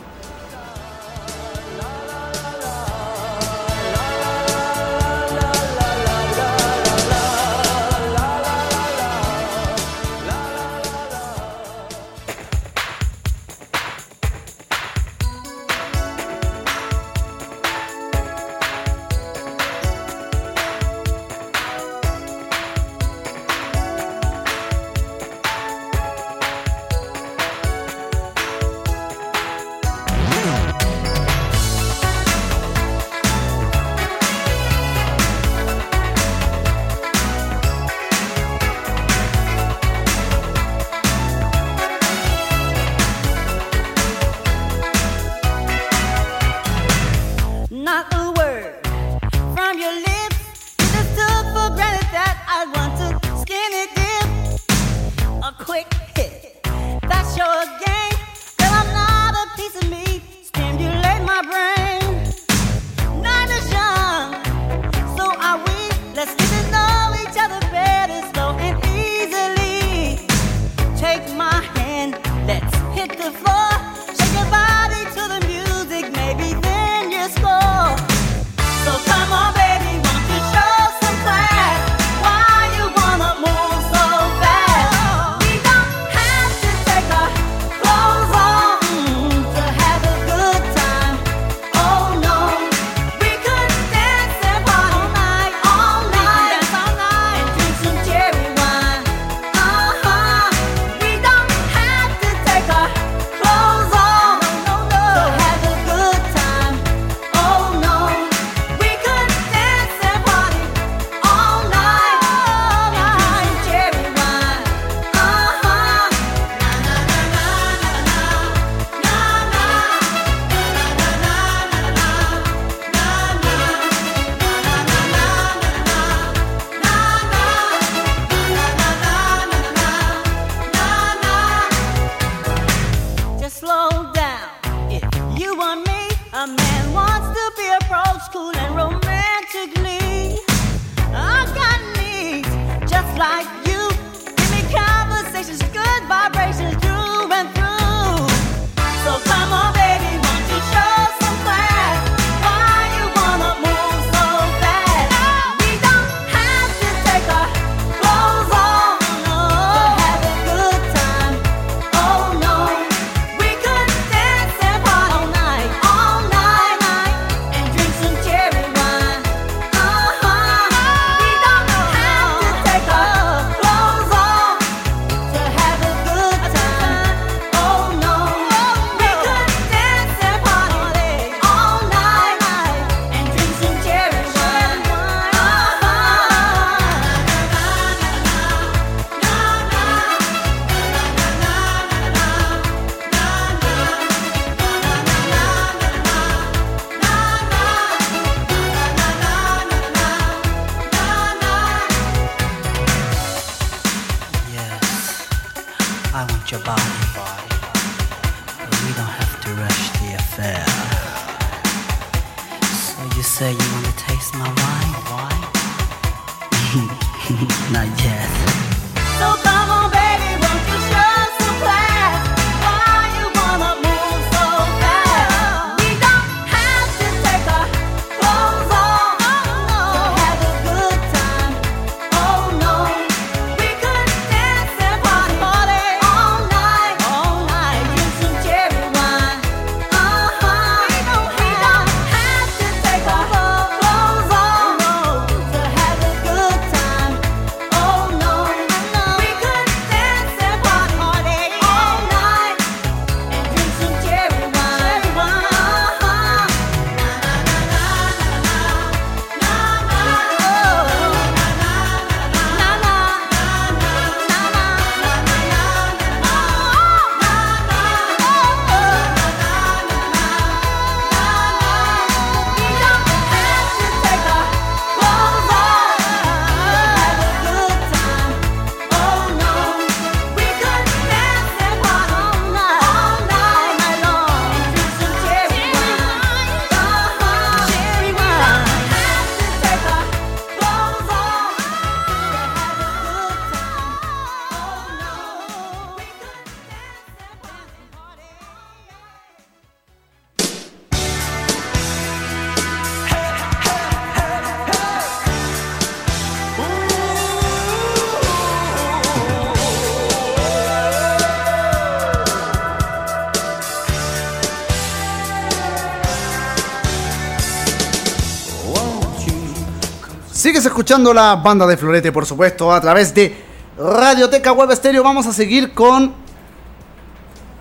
[320.66, 323.36] Escuchando la banda de Florete, por supuesto, a través de
[323.76, 325.02] Radioteca Web Estéreo.
[325.02, 326.14] Vamos a seguir con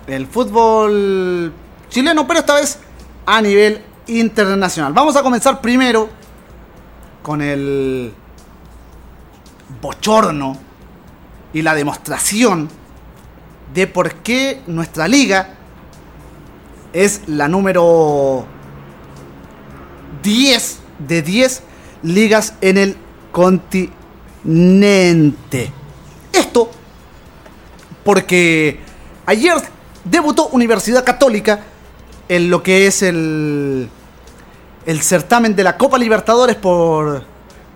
[0.06, 1.52] el fútbol
[1.90, 2.78] chileno, pero esta vez
[3.26, 4.94] a nivel internacional.
[4.94, 6.08] Vamos a comenzar primero
[7.22, 8.14] con el
[9.82, 10.56] bochorno
[11.52, 12.70] y la demostración
[13.74, 15.50] de por qué nuestra liga
[16.94, 18.46] es la número
[20.22, 21.62] 10 de 10
[22.04, 22.96] ligas en el
[23.32, 23.72] continente.
[26.32, 26.70] Esto
[28.04, 28.78] porque
[29.26, 29.54] ayer
[30.04, 31.60] debutó Universidad Católica
[32.28, 33.88] en lo que es el,
[34.86, 37.24] el certamen de la Copa Libertadores por,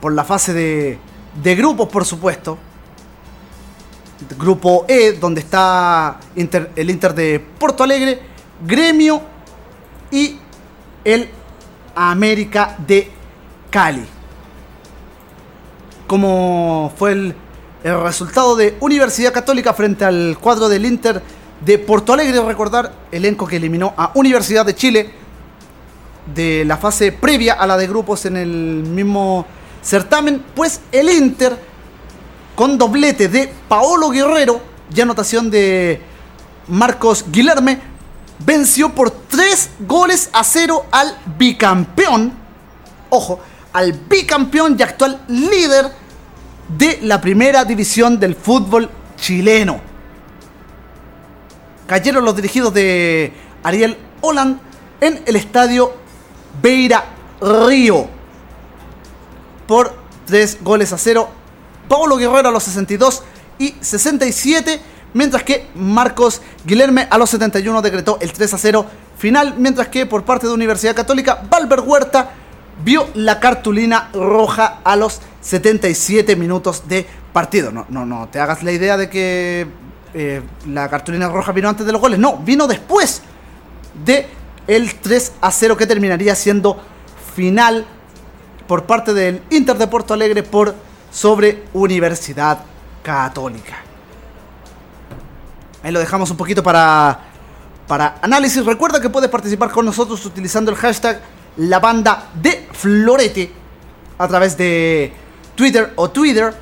[0.00, 0.98] por la fase de,
[1.42, 2.58] de grupos, por supuesto.
[4.38, 8.20] Grupo E, donde está el Inter de Porto Alegre,
[8.66, 9.22] Gremio
[10.10, 10.38] y
[11.04, 11.30] el
[11.94, 13.10] América de
[13.70, 14.17] Cali.
[16.08, 17.34] Como fue el,
[17.84, 21.22] resultado de Universidad Católica frente al cuadro del Inter
[21.64, 25.10] de Porto Alegre, recordar, elenco que eliminó a Universidad de Chile
[26.34, 29.46] de la fase previa a la de grupos en el mismo
[29.82, 31.56] certamen, pues el Inter,
[32.56, 34.60] con doblete de Paolo Guerrero
[34.92, 36.00] y anotación de
[36.68, 37.80] Marcos Guilherme,
[38.46, 42.32] venció por 3 goles a 0 al bicampeón,
[43.10, 43.40] ojo,
[43.72, 45.90] al bicampeón y actual líder
[46.76, 49.80] de la primera división del fútbol chileno.
[51.86, 54.60] Cayeron los dirigidos de Ariel Holland
[55.00, 55.94] en el estadio
[56.60, 57.04] Beira
[57.40, 58.08] Río
[59.66, 59.94] por
[60.26, 61.28] 3 goles a 0.
[61.88, 63.22] Paulo Guerrero a los 62
[63.58, 64.80] y 67,
[65.14, 70.06] mientras que Marcos Guilherme a los 71 decretó el 3 a 0 final, mientras que
[70.06, 72.30] por parte de Universidad Católica, Valver Huerta
[72.84, 77.70] vio la cartulina roja a los 77 minutos de partido.
[77.70, 79.66] No, no, no te hagas la idea de que
[80.14, 83.22] eh, la cartulina roja vino antes de los goles, no, vino después
[84.04, 84.26] de
[84.66, 86.80] el 3 a 0 que terminaría siendo
[87.34, 87.86] final
[88.66, 90.74] por parte del Inter de Porto Alegre por
[91.10, 92.58] sobre Universidad
[93.02, 93.76] Católica.
[95.82, 97.18] Ahí lo dejamos un poquito para,
[97.86, 98.64] para análisis.
[98.64, 101.20] Recuerda que puedes participar con nosotros utilizando el hashtag
[101.58, 103.52] la banda de Florete
[104.18, 105.12] a través de
[105.54, 106.54] Twitter o Twitter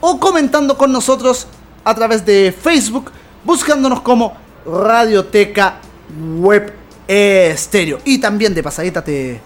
[0.00, 1.46] o comentando con nosotros
[1.84, 3.10] a través de Facebook
[3.44, 4.36] buscándonos como
[4.66, 5.76] Radioteca
[6.38, 6.72] Web
[7.06, 8.00] Estéreo.
[8.04, 9.40] Y también de pasadita te,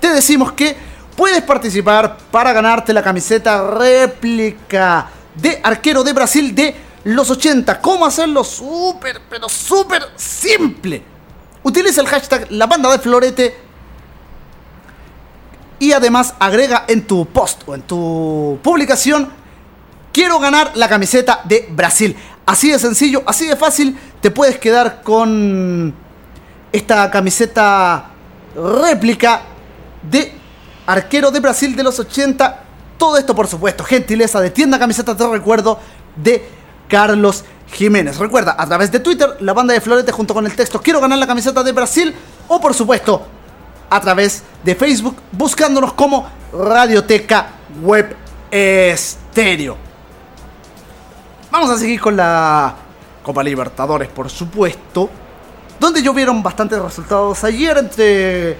[0.00, 0.76] te decimos que
[1.16, 6.74] puedes participar para ganarte la camiseta réplica de arquero de Brasil de
[7.04, 7.80] los 80.
[7.80, 8.44] ¿Cómo hacerlo?
[8.44, 11.02] Súper, pero súper simple.
[11.62, 13.69] Utiliza el hashtag la banda de Florete
[15.80, 19.40] y además agrega en tu post o en tu publicación
[20.12, 22.16] quiero ganar la camiseta de Brasil.
[22.46, 25.94] Así de sencillo, así de fácil, te puedes quedar con
[26.72, 28.10] esta camiseta
[28.54, 29.42] réplica
[30.02, 30.32] de
[30.86, 32.64] arquero de Brasil de los 80.
[32.98, 35.78] Todo esto, por supuesto, gentileza de tienda camisetas de recuerdo
[36.16, 36.46] de
[36.88, 38.18] Carlos Jiménez.
[38.18, 41.18] Recuerda, a través de Twitter, la banda de Florete junto con el texto Quiero ganar
[41.18, 42.14] la camiseta de Brasil.
[42.48, 43.26] O por supuesto,
[43.90, 47.50] a través de Facebook, buscándonos como Radioteca
[47.82, 48.16] Web
[48.50, 49.76] Estéreo.
[51.50, 52.74] Vamos a seguir con la
[53.22, 55.10] Copa Libertadores, por supuesto.
[55.80, 58.56] Donde llovieron bastantes resultados ayer entre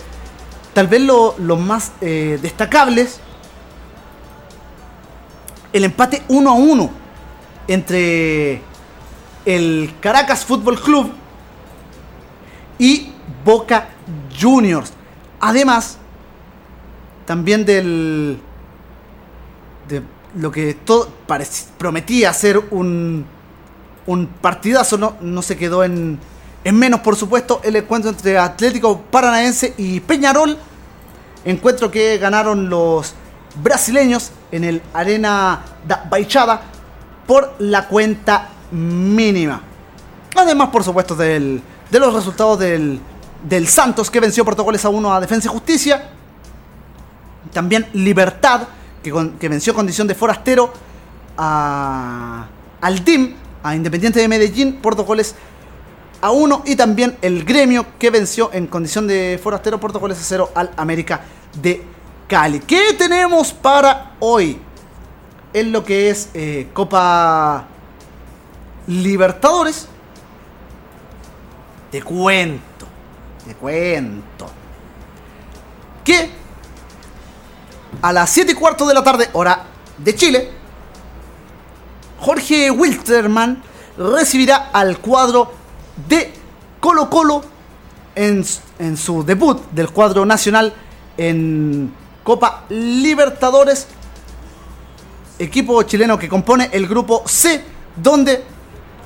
[0.74, 3.20] tal vez los más eh, destacables.
[5.72, 6.90] El empate 1 a 1
[7.68, 8.62] entre
[9.44, 11.12] el Caracas Fútbol Club
[12.78, 13.12] y
[13.44, 13.88] Boca
[14.40, 14.92] Juniors.
[15.40, 15.96] Además,
[17.26, 18.38] también del.
[19.88, 20.02] de
[20.36, 21.08] lo que todo
[21.78, 23.24] prometía ser un.
[24.06, 26.18] un partidazo, no, no se quedó en,
[26.62, 30.58] en menos, por supuesto, el encuentro entre Atlético Paranaense y Peñarol.
[31.44, 33.14] Encuentro que ganaron los
[33.62, 36.62] brasileños en el Arena da Baixada
[37.26, 39.62] por la cuenta mínima.
[40.36, 43.00] Además, por supuesto, del, de los resultados del,
[43.42, 46.10] del Santos que venció por a uno a Defensa y Justicia.
[47.52, 48.68] También Libertad
[49.02, 50.72] que, que venció condición de forastero
[51.36, 52.46] a,
[52.80, 55.34] al DIM, a Independiente de Medellín por goles
[56.20, 60.50] a 1 y también el gremio que venció en condición de forastero por a 0
[60.54, 61.22] al América
[61.60, 61.82] de
[62.28, 62.60] Cali.
[62.60, 64.60] ¿Qué tenemos para hoy?
[65.52, 67.66] En lo que es eh, Copa
[68.86, 69.88] Libertadores.
[71.90, 72.62] Te cuento,
[73.50, 74.48] te cuento.
[76.04, 76.30] Que
[78.00, 79.64] a las 7 y cuarto de la tarde, hora
[79.98, 80.50] de Chile,
[82.20, 83.60] Jorge Wilstermann
[83.98, 85.52] recibirá al cuadro
[86.08, 86.32] de
[86.78, 87.42] Colo Colo
[88.14, 88.44] en,
[88.78, 90.72] en su debut del cuadro nacional
[91.16, 91.92] en
[92.22, 93.88] Copa Libertadores,
[95.40, 97.64] equipo chileno que compone el grupo C,
[97.96, 98.44] donde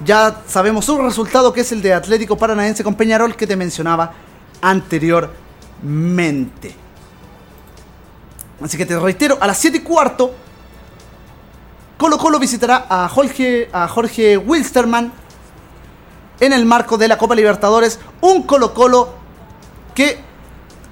[0.05, 4.13] ya sabemos un resultado que es el de Atlético Paranaense con Peñarol que te mencionaba
[4.61, 6.75] anteriormente.
[8.63, 10.35] Así que te reitero, a las 7 y cuarto,
[11.99, 15.13] Colo Colo visitará a Jorge, a Jorge Wilstermann
[16.41, 17.99] en el marco de la Copa Libertadores.
[18.21, 19.15] Un Colo Colo
[19.95, 20.19] que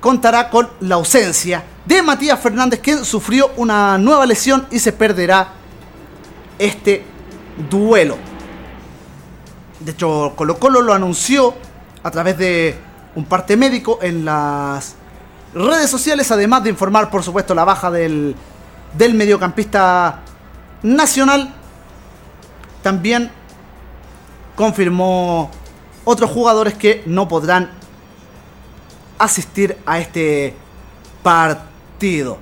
[0.01, 5.49] contará con la ausencia de Matías Fernández, quien sufrió una nueva lesión y se perderá
[6.59, 7.05] este
[7.71, 8.17] duelo.
[9.81, 11.55] De hecho, Colo Colo lo anunció
[12.03, 12.77] a través de
[13.15, 14.95] un parte médico en las
[15.55, 18.35] redes sociales, además de informar, por supuesto, la baja del,
[18.97, 20.21] del mediocampista
[20.83, 21.55] nacional.
[22.83, 23.31] También
[24.57, 25.51] confirmó
[26.05, 27.71] otros jugadores que no podrán
[29.19, 30.57] asistir a este
[31.23, 32.39] partido.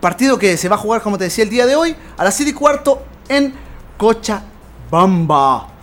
[0.00, 2.34] Partido que se va a jugar, como te decía, el día de hoy, a las
[2.34, 3.54] 7 y cuarto en
[3.96, 5.75] Cochabamba.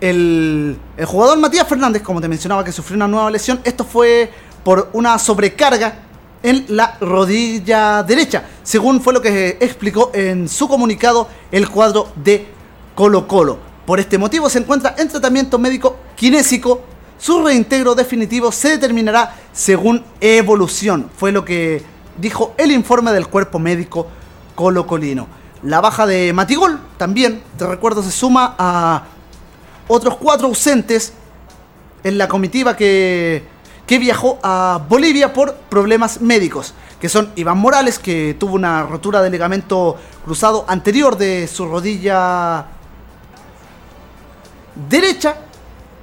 [0.00, 4.30] El, el jugador Matías Fernández, como te mencionaba, que sufrió una nueva lesión, esto fue
[4.62, 6.00] por una sobrecarga
[6.42, 12.46] en la rodilla derecha, según fue lo que explicó en su comunicado el cuadro de
[12.94, 13.58] Colo Colo.
[13.86, 16.82] Por este motivo se encuentra en tratamiento médico kinésico.
[17.18, 21.82] Su reintegro definitivo se determinará según evolución, fue lo que
[22.16, 24.06] dijo el informe del cuerpo médico
[24.54, 25.26] colocolino.
[25.64, 29.04] La baja de Matigol también, te recuerdo, se suma a
[29.88, 31.12] otros cuatro ausentes
[32.04, 33.42] en la comitiva que,
[33.86, 39.22] que viajó a Bolivia por problemas médicos, que son Iván Morales, que tuvo una rotura
[39.22, 42.66] de ligamento cruzado anterior de su rodilla
[44.88, 45.36] derecha,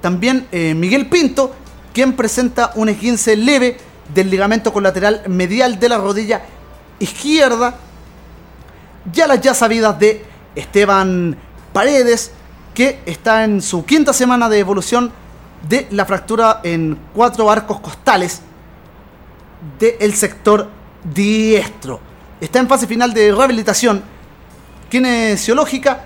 [0.00, 1.54] también eh, Miguel Pinto,
[1.92, 3.78] quien presenta un esguince leve
[4.12, 6.42] del ligamento colateral medial de la rodilla
[6.98, 7.74] izquierda,
[9.12, 10.24] ya las ya sabidas de
[10.54, 11.36] Esteban
[11.72, 12.32] Paredes,
[12.76, 15.10] que está en su quinta semana de evolución
[15.66, 18.42] de la fractura en cuatro arcos costales
[19.78, 20.68] del sector
[21.02, 21.98] diestro.
[22.38, 24.02] Está en fase final de rehabilitación
[24.90, 26.04] kinesiológica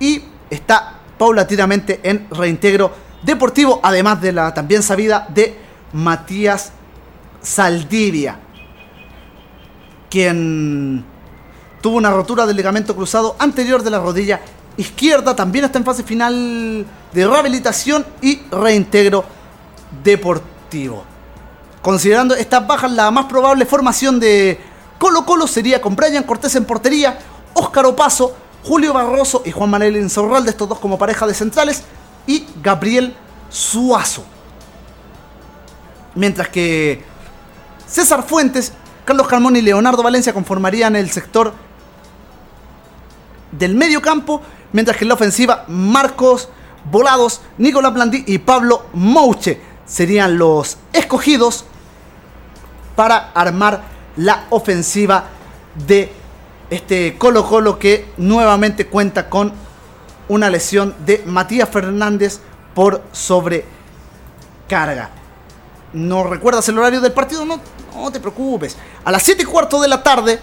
[0.00, 5.56] y está paulatinamente en reintegro deportivo, además de la también sabida de
[5.92, 6.72] Matías
[7.40, 8.40] Saldivia,
[10.10, 11.04] quien
[11.80, 14.40] tuvo una rotura del ligamento cruzado anterior de la rodilla
[14.76, 19.24] izquierda, también está en fase final de rehabilitación y reintegro
[20.02, 21.04] deportivo.
[21.82, 24.60] Considerando estas bajas, la más probable formación de
[24.98, 27.18] Colo Colo sería con Brian Cortés en portería,
[27.54, 31.84] Óscar Opaso, Julio Barroso y Juan Manuel Insaurralde, estos dos como pareja de centrales,
[32.26, 33.14] y Gabriel
[33.48, 34.24] Suazo.
[36.14, 37.04] Mientras que
[37.86, 38.72] César Fuentes,
[39.04, 41.52] Carlos Carmón y Leonardo Valencia conformarían el sector
[43.52, 44.42] del medio campo,
[44.76, 46.50] mientras que en la ofensiva Marcos
[46.90, 51.64] Volados, Nicolás Blandí y Pablo Mouche serían los escogidos
[52.94, 53.80] para armar
[54.18, 55.24] la ofensiva
[55.86, 56.12] de
[56.68, 59.50] este Colo Colo que nuevamente cuenta con
[60.28, 62.40] una lesión de Matías Fernández
[62.74, 65.08] por sobrecarga.
[65.94, 67.46] ¿No recuerdas el horario del partido?
[67.46, 67.60] No,
[67.94, 68.76] no te preocupes.
[69.06, 70.38] A las 7 y cuarto de la tarde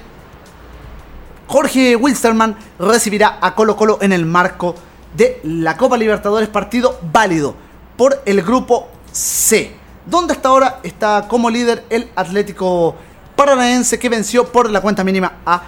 [1.54, 4.74] Jorge Wilstermann recibirá a Colo Colo en el marco
[5.16, 7.54] de la Copa Libertadores partido válido
[7.96, 9.72] por el grupo C,
[10.04, 12.96] donde hasta ahora está como líder el Atlético
[13.36, 15.62] Paranaense que venció por la cuenta mínima a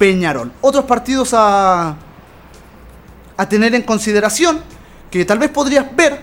[0.00, 0.50] Peñarol.
[0.62, 1.94] Otros partidos a,
[3.36, 4.58] a tener en consideración
[5.12, 6.22] que tal vez podrías ver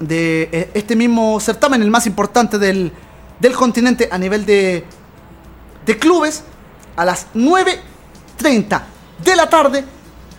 [0.00, 2.92] de eh, este mismo certamen, el más importante del,
[3.40, 4.84] del continente a nivel de,
[5.86, 6.44] de clubes,
[6.96, 8.82] a las 9.30
[9.22, 9.84] de la tarde,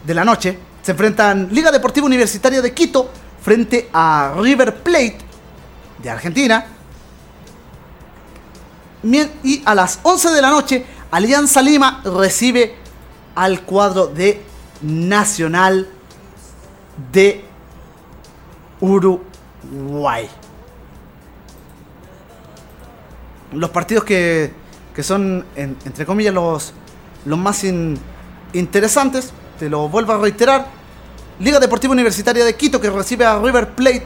[0.03, 3.09] de la noche, se enfrentan Liga Deportiva Universitaria de Quito
[3.41, 5.17] frente a River Plate
[6.01, 6.65] de Argentina.
[9.43, 12.75] Y a las 11 de la noche, Alianza Lima recibe
[13.35, 14.41] al cuadro de
[14.81, 15.87] Nacional
[17.11, 17.45] de
[18.81, 20.29] Uruguay.
[23.53, 24.51] Los partidos que
[24.97, 26.73] que son, entre comillas, los,
[27.25, 27.63] los más
[28.51, 29.31] interesantes.
[29.59, 30.65] Te lo vuelvo a reiterar.
[31.39, 34.05] Liga Deportiva Universitaria de Quito, que recibe a River Plate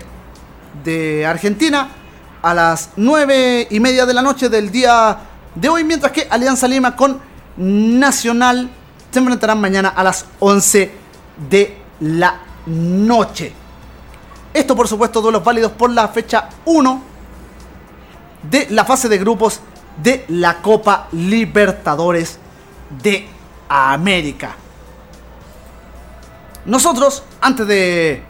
[0.84, 1.88] de Argentina.
[2.42, 5.18] a las 9 y media de la noche del día
[5.56, 7.22] de hoy, mientras que Alianza Lima con
[7.56, 8.70] Nacional
[9.12, 10.92] se enfrentarán mañana a las 11
[11.50, 13.54] de la noche.
[14.54, 17.02] Esto, por supuesto, duelos válidos por la fecha 1
[18.50, 19.62] de la fase de grupos
[20.02, 22.40] de la Copa Libertadores
[23.02, 23.28] de
[23.70, 24.56] América.
[26.66, 28.24] Nosotros, antes de,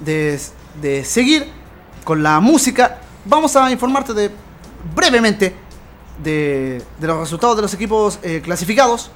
[0.00, 1.46] de, seguir
[2.04, 4.30] con la música, vamos a informarte de
[4.94, 5.54] brevemente
[6.22, 9.10] de, los resultados de los equipos eh, clasificados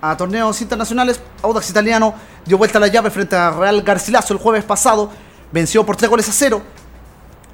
[0.00, 1.20] a torneos internacionales.
[1.42, 5.10] Audax Italiano dio vuelta a la llave frente a Real Garcilaso el jueves pasado.
[5.50, 6.62] Venció por 3 goles a 0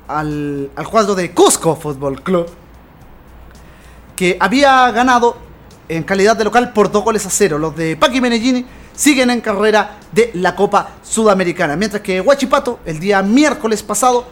[0.09, 2.60] al, al cuadro de Cusco Fútbol Club.
[4.21, 5.35] Que había ganado
[5.89, 7.59] en calidad de local por 2 goles a 0.
[7.59, 11.75] Los de Paqui Menellini siguen en carrera de la Copa Sudamericana.
[11.75, 14.27] Mientras que Huachipato, el día miércoles pasado,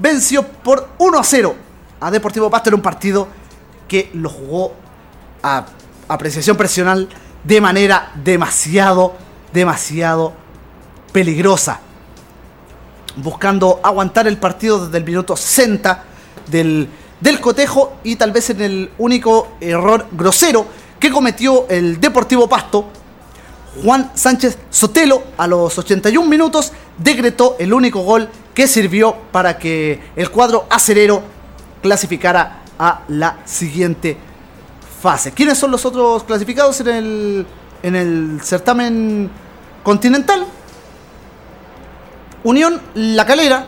[0.00, 1.54] venció por 1 a 0
[2.00, 3.28] a Deportivo Pasto en un partido
[3.86, 4.72] que lo jugó
[5.40, 5.66] a
[6.08, 7.08] apreciación presional
[7.44, 9.14] de manera demasiado,
[9.52, 10.32] demasiado
[11.12, 11.78] peligrosa.
[13.14, 16.02] Buscando aguantar el partido desde el minuto 60
[16.50, 16.88] del,
[17.20, 20.66] del cotejo y tal vez en el único error grosero
[20.98, 22.86] que cometió el Deportivo Pasto
[23.82, 30.00] Juan Sánchez Sotelo a los 81 minutos decretó el único gol que sirvió para que
[30.16, 31.22] el cuadro acerero
[31.82, 34.16] clasificara a la siguiente
[35.02, 35.32] fase.
[35.32, 37.46] ¿Quiénes son los otros clasificados en el,
[37.82, 39.30] en el certamen
[39.82, 40.46] continental?
[42.44, 43.66] Unión La Calera,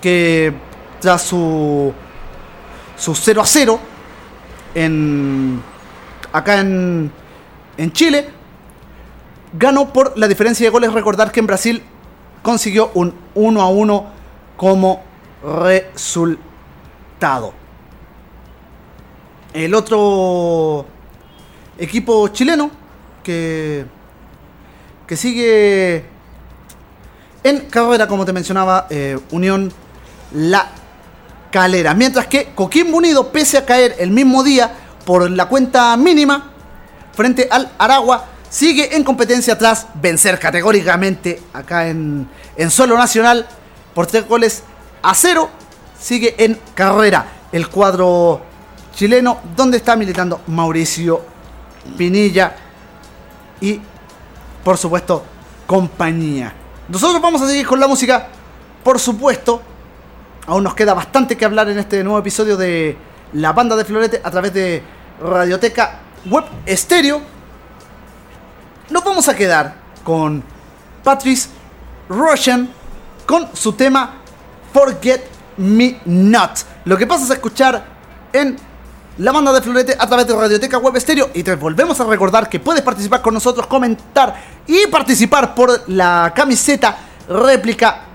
[0.00, 0.52] que
[1.00, 1.92] tras su,
[2.96, 3.80] su 0 a 0
[4.74, 5.62] en,
[6.32, 7.10] acá en,
[7.92, 8.28] Chile,
[9.52, 10.92] ganó por la diferencia de goles.
[10.92, 11.82] Recordar que en Brasil
[12.42, 14.06] consiguió un 1 a 1
[14.56, 15.02] como
[15.42, 16.44] resultado.
[19.52, 20.86] El otro
[21.78, 22.70] equipo chileno
[23.22, 23.84] que,
[25.06, 26.04] que sigue
[27.44, 29.70] en carrera, como te mencionaba, eh, Unión
[30.32, 30.70] La
[31.94, 34.72] Mientras que Coquimbo Unido, pese a caer el mismo día
[35.04, 36.50] por la cuenta mínima
[37.12, 43.46] frente al Aragua, sigue en competencia tras vencer categóricamente acá en, en suelo nacional
[43.94, 44.64] por tres goles
[45.00, 45.48] a cero.
[46.00, 48.42] Sigue en carrera el cuadro
[48.92, 51.24] chileno donde está militando Mauricio
[51.96, 52.56] Pinilla
[53.60, 53.80] y
[54.64, 55.22] por supuesto
[55.68, 56.52] compañía.
[56.88, 58.26] Nosotros vamos a seguir con la música,
[58.82, 59.62] por supuesto.
[60.46, 62.96] Aún nos queda bastante que hablar en este nuevo episodio de
[63.32, 64.82] La Banda de Florete a través de
[65.20, 67.20] Radioteca Web Estéreo
[68.90, 70.42] nos vamos a quedar con
[71.02, 71.48] Patrice
[72.08, 72.68] Russian
[73.24, 74.16] con su tema
[74.72, 75.24] Forget
[75.56, 76.58] Me Not.
[76.84, 77.82] Lo que pasa es escuchar
[78.32, 78.56] en
[79.16, 82.50] la banda de Florete a través de Radioteca Web Estéreo y te volvemos a recordar
[82.50, 84.34] que puedes participar con nosotros, comentar
[84.66, 88.13] y participar por la camiseta réplica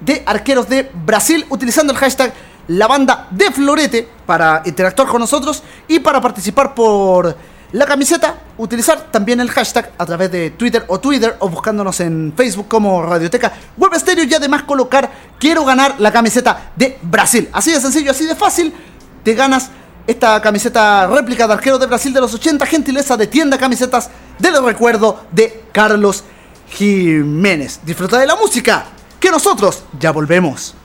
[0.00, 2.32] de arqueros de Brasil utilizando el hashtag
[2.68, 7.36] la banda de Florete para interactuar con nosotros y para participar por
[7.72, 12.32] la camiseta, utilizar también el hashtag a través de Twitter o Twitter o buscándonos en
[12.36, 17.48] Facebook como Radioteca Web Estéreo y además colocar quiero ganar la camiseta de Brasil.
[17.52, 18.72] Así de sencillo, así de fácil,
[19.22, 19.70] te ganas
[20.06, 24.64] esta camiseta réplica de arquero de Brasil de los 80, gentileza de tienda camisetas del
[24.64, 26.22] recuerdo de Carlos
[26.68, 27.80] Jiménez.
[27.84, 28.86] Disfruta de la música,
[29.20, 30.75] que nosotros ya volvemos.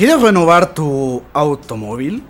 [0.00, 2.24] ¿Quieres renovar tu automóvil?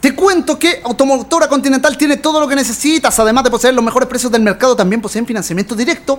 [0.00, 4.08] Te cuento que Automotora Continental tiene todo lo que necesitas, además de poseer los mejores
[4.08, 6.18] precios del mercado, también poseen financiamiento directo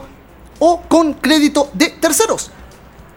[0.58, 2.50] o con crédito de terceros.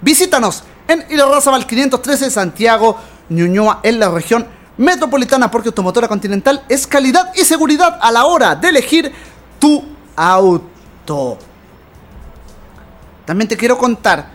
[0.00, 1.04] Visítanos en
[1.46, 2.96] Val 513 Santiago,
[3.28, 8.56] Ñuñoa, en la región metropolitana, porque Automotora Continental es calidad y seguridad a la hora
[8.56, 9.12] de elegir
[9.60, 9.84] tu
[10.16, 11.38] auto.
[13.24, 14.33] También te quiero contar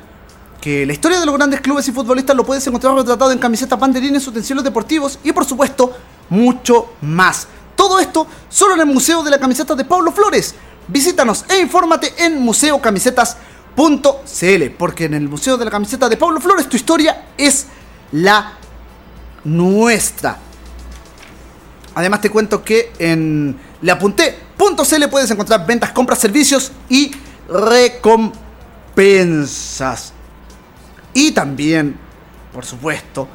[0.60, 3.80] que la historia de los grandes clubes y futbolistas lo puedes encontrar retratado en camisetas,
[3.80, 5.94] banderines, utensilios deportivos y por supuesto
[6.30, 7.48] mucho más.
[7.76, 10.56] Todo esto solo en el Museo de la Camiseta de Pablo Flores.
[10.88, 16.68] Visítanos e infórmate en museocamisetas.cl porque en el Museo de la Camiseta de Pablo Flores
[16.68, 17.68] tu historia es
[18.12, 18.58] la
[19.44, 20.38] nuestra.
[21.96, 27.12] Además te cuento que en leapunté.cl puedes encontrar ventas, compras, servicios y
[27.48, 30.14] recompensas.
[31.14, 31.98] Y también,
[32.54, 33.28] por supuesto,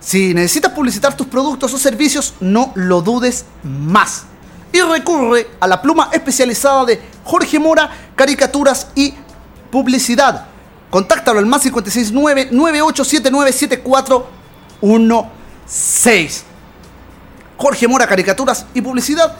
[0.00, 4.24] si necesitas publicitar tus productos o servicios, no lo dudes más.
[4.72, 9.14] Y recurre a la pluma especializada de Jorge Mora, caricaturas y
[9.70, 10.46] publicidad.
[10.90, 13.52] Contáctalo al más 569 9879
[17.56, 19.36] Jorge Mora, caricaturas y publicidad.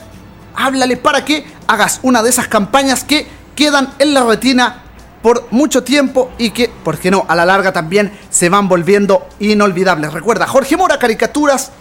[0.55, 4.83] Háblale para que hagas una de esas campañas que quedan en la retina
[5.21, 9.27] por mucho tiempo y que, ¿por qué no?, a la larga también se van volviendo
[9.39, 10.13] inolvidables.
[10.13, 11.71] Recuerda, Jorge Mora, caricaturas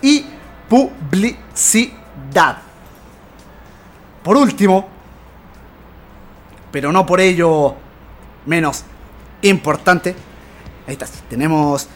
[0.00, 0.24] y
[0.68, 2.58] publicidad.
[4.22, 4.88] Por último,
[6.70, 7.74] pero no por ello
[8.46, 8.84] menos
[9.42, 10.14] importante,
[10.86, 11.88] ahí está, tenemos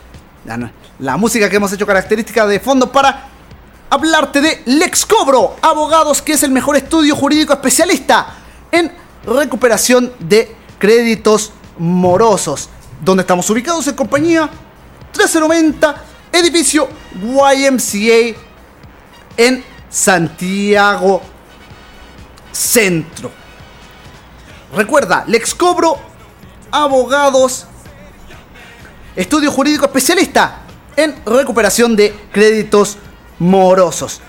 [0.44, 3.28] la, la música que hemos hecho característica de fondo para
[3.90, 8.26] hablarte de Lex Cobro, abogados, que es el mejor estudio jurídico especialista
[8.70, 8.90] en
[9.26, 12.68] recuperación de créditos morosos.
[13.00, 14.50] Donde estamos ubicados en compañía
[15.12, 18.36] 1390, edificio YMCA
[19.36, 21.22] en Santiago
[22.50, 23.30] Centro.
[24.74, 25.96] Recuerda, Lex Cobro,
[26.72, 27.66] abogados,
[29.14, 30.62] estudio jurídico especialista
[30.96, 32.98] en recuperación de créditos
[33.38, 34.20] morosos.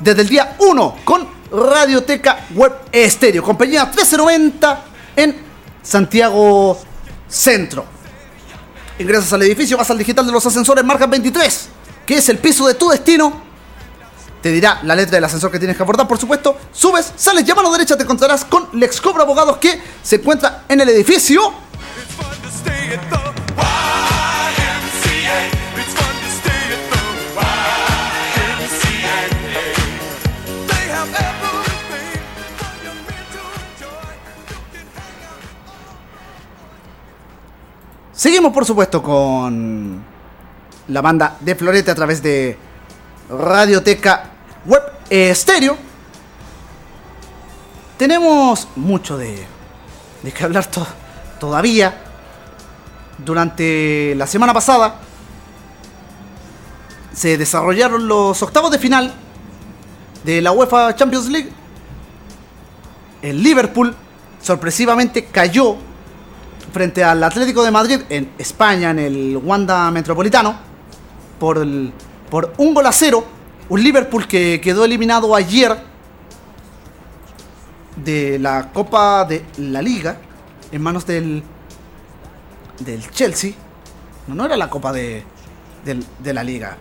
[0.00, 4.84] Desde el día 1 con Radioteca Web Estéreo, compañía 1390
[5.14, 5.43] en
[5.84, 6.80] Santiago
[7.28, 7.84] Centro.
[8.98, 11.68] Ingresas al edificio, vas al digital de los ascensores, marca 23,
[12.06, 13.42] que es el piso de tu destino.
[14.40, 16.56] Te dirá la letra del ascensor que tienes que abordar, por supuesto.
[16.72, 20.64] Subes, sales, llama a la derecha, te encontrarás con Lex Cobra Abogados que se encuentra
[20.68, 21.54] en el edificio.
[38.24, 40.02] Seguimos, por supuesto, con
[40.88, 42.56] la banda de Florete a través de
[43.28, 44.30] Radioteca
[44.64, 45.76] Web Estéreo.
[47.98, 49.44] Tenemos mucho de,
[50.22, 50.66] de qué hablar
[51.38, 52.00] todavía.
[53.18, 54.94] Durante la semana pasada
[57.12, 59.12] se desarrollaron los octavos de final
[60.24, 61.52] de la UEFA Champions League.
[63.20, 63.94] El Liverpool
[64.40, 65.76] sorpresivamente cayó
[66.74, 70.56] frente al Atlético de Madrid en España, en el Wanda Metropolitano,
[71.38, 71.64] por,
[72.28, 73.24] por un gol a cero.
[73.68, 75.74] Un Liverpool que quedó eliminado ayer
[77.96, 80.18] de la Copa de la Liga
[80.70, 81.42] en manos del,
[82.80, 83.52] del Chelsea.
[84.26, 85.24] No, no era la Copa de,
[85.84, 86.76] de la Liga.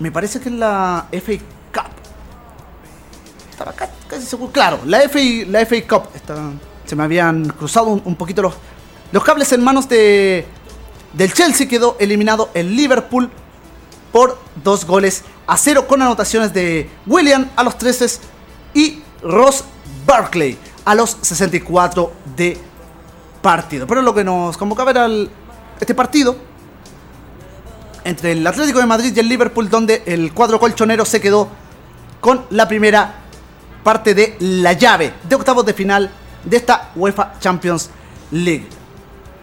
[0.00, 1.32] Me parece que es la FA
[1.72, 1.90] Cup.
[3.50, 3.72] Estaba
[4.08, 4.52] casi seguro.
[4.52, 6.08] Claro, la FA, la FA Cup.
[6.14, 6.50] Está,
[6.88, 8.54] se me habían cruzado un, poquito los,
[9.12, 10.46] los cables en manos de,
[11.12, 11.68] del Chelsea.
[11.68, 13.30] Quedó eliminado el Liverpool
[14.10, 18.20] por dos goles a cero con anotaciones de William a los 13
[18.72, 19.64] y Ross
[20.06, 22.56] Barkley a los 64 de
[23.42, 23.86] partido.
[23.86, 25.06] Pero lo que nos convocaba era
[25.78, 26.36] este partido
[28.04, 31.48] entre el Atlético de Madrid y el Liverpool, donde el cuadro colchonero se quedó
[32.20, 33.16] con la primera
[33.84, 36.10] parte de la llave de octavos de final
[36.48, 37.90] de esta UEFA Champions
[38.30, 38.66] League.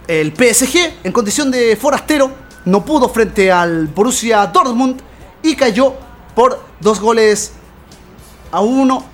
[0.08, 2.32] El PSG, en condición de forastero,
[2.66, 5.02] no pudo frente al Borussia Dortmund
[5.44, 5.94] y cayó
[6.36, 7.54] por dos goles
[8.52, 9.06] a uno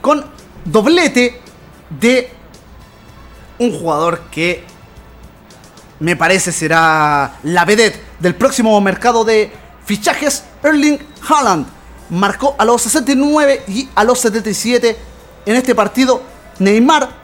[0.00, 0.24] con
[0.64, 1.40] doblete
[2.00, 2.30] de
[3.58, 4.64] un jugador que
[6.00, 9.50] me parece será la vedette del próximo mercado de
[9.84, 11.66] fichajes, Erling Haaland.
[12.10, 14.96] Marcó a los 69 y a los 77
[15.44, 16.22] en este partido
[16.58, 17.17] Neymar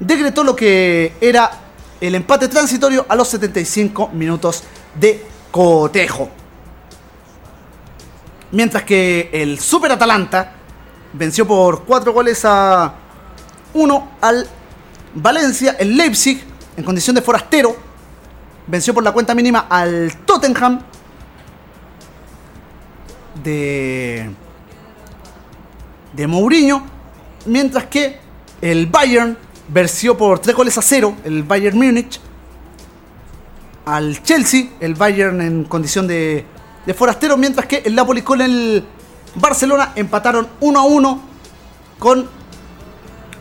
[0.00, 1.50] decretó lo que era
[2.00, 4.64] el empate transitorio a los 75 minutos
[4.98, 6.30] de cotejo.
[8.52, 10.54] Mientras que el Super Atalanta
[11.12, 12.94] venció por 4 goles a
[13.74, 14.48] 1 al
[15.14, 15.76] Valencia.
[15.78, 16.42] El Leipzig,
[16.76, 17.76] en condición de forastero,
[18.66, 20.80] venció por la cuenta mínima al Tottenham
[23.42, 24.30] de,
[26.12, 26.86] de Mourinho.
[27.46, 28.18] Mientras que
[28.60, 29.36] el Bayern
[29.72, 32.20] venció por 3 goles a 0, el Bayern Múnich,
[33.84, 36.44] al Chelsea, el Bayern en condición de
[36.86, 38.84] de forastero, mientras que el Napoli con el
[39.34, 41.20] Barcelona empataron 1 a 1
[41.98, 42.28] con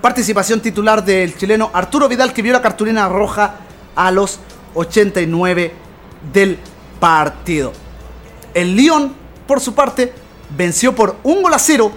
[0.02, 3.56] participación titular del chileno Arturo Vidal que vio la cartulina roja
[3.96, 4.40] a los
[4.76, 5.74] 89
[6.34, 6.60] del
[7.00, 7.74] partido.
[8.54, 9.14] El Lyon,
[9.48, 10.14] por su parte,
[10.56, 11.92] venció por un gol a 0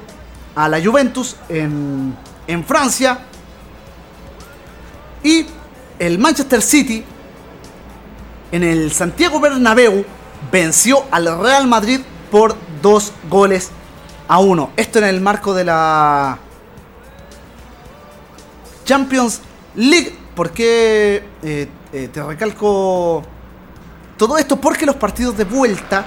[0.54, 2.14] a la Juventus en,
[2.46, 3.26] en Francia.
[5.22, 5.46] Y
[5.98, 7.04] el Manchester City
[8.50, 10.04] en el Santiago Bernabéu
[10.50, 12.00] venció al Real Madrid
[12.30, 13.70] por dos goles
[14.28, 14.70] a uno.
[14.76, 16.38] Esto en el marco de la
[18.84, 19.40] Champions
[19.76, 20.18] League.
[20.34, 23.22] ¿Por qué eh, eh, te recalco
[24.16, 24.60] todo esto?
[24.60, 26.06] Porque los partidos de vuelta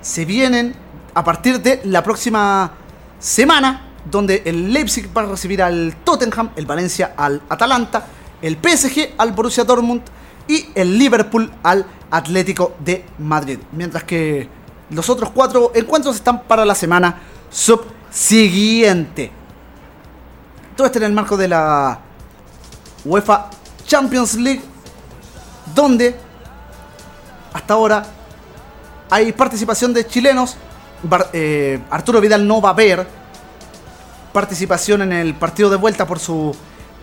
[0.00, 0.74] se vienen
[1.14, 2.72] a partir de la próxima
[3.18, 8.06] semana, donde el Leipzig va a recibir al Tottenham, el Valencia al Atalanta,
[8.42, 10.02] el PSG al Borussia Dortmund
[10.46, 13.58] y el Liverpool al Atlético de Madrid.
[13.72, 14.48] Mientras que
[14.90, 19.30] los otros cuatro encuentros están para la semana subsiguiente.
[20.76, 21.98] Todo esto en el marco de la
[23.04, 23.50] UEFA
[23.86, 24.62] Champions League,
[25.74, 26.16] donde
[27.52, 28.04] hasta ahora
[29.10, 30.56] hay participación de chilenos.
[31.32, 33.06] Eh, Arturo Vidal no va a ver
[34.34, 36.54] participación en el partido de vuelta por su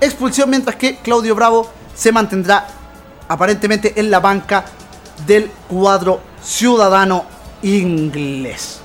[0.01, 2.67] expulsión, mientras que Claudio Bravo se mantendrá
[3.29, 4.65] aparentemente en la banca
[5.25, 7.23] del cuadro ciudadano
[7.63, 8.81] inglés.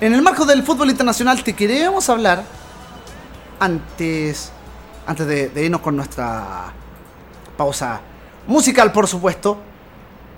[0.00, 2.44] En el marco del fútbol internacional te queremos hablar,
[3.58, 4.52] antes,
[5.06, 6.72] antes de, irnos con nuestra
[7.56, 8.02] pausa
[8.46, 9.56] musical, por supuesto,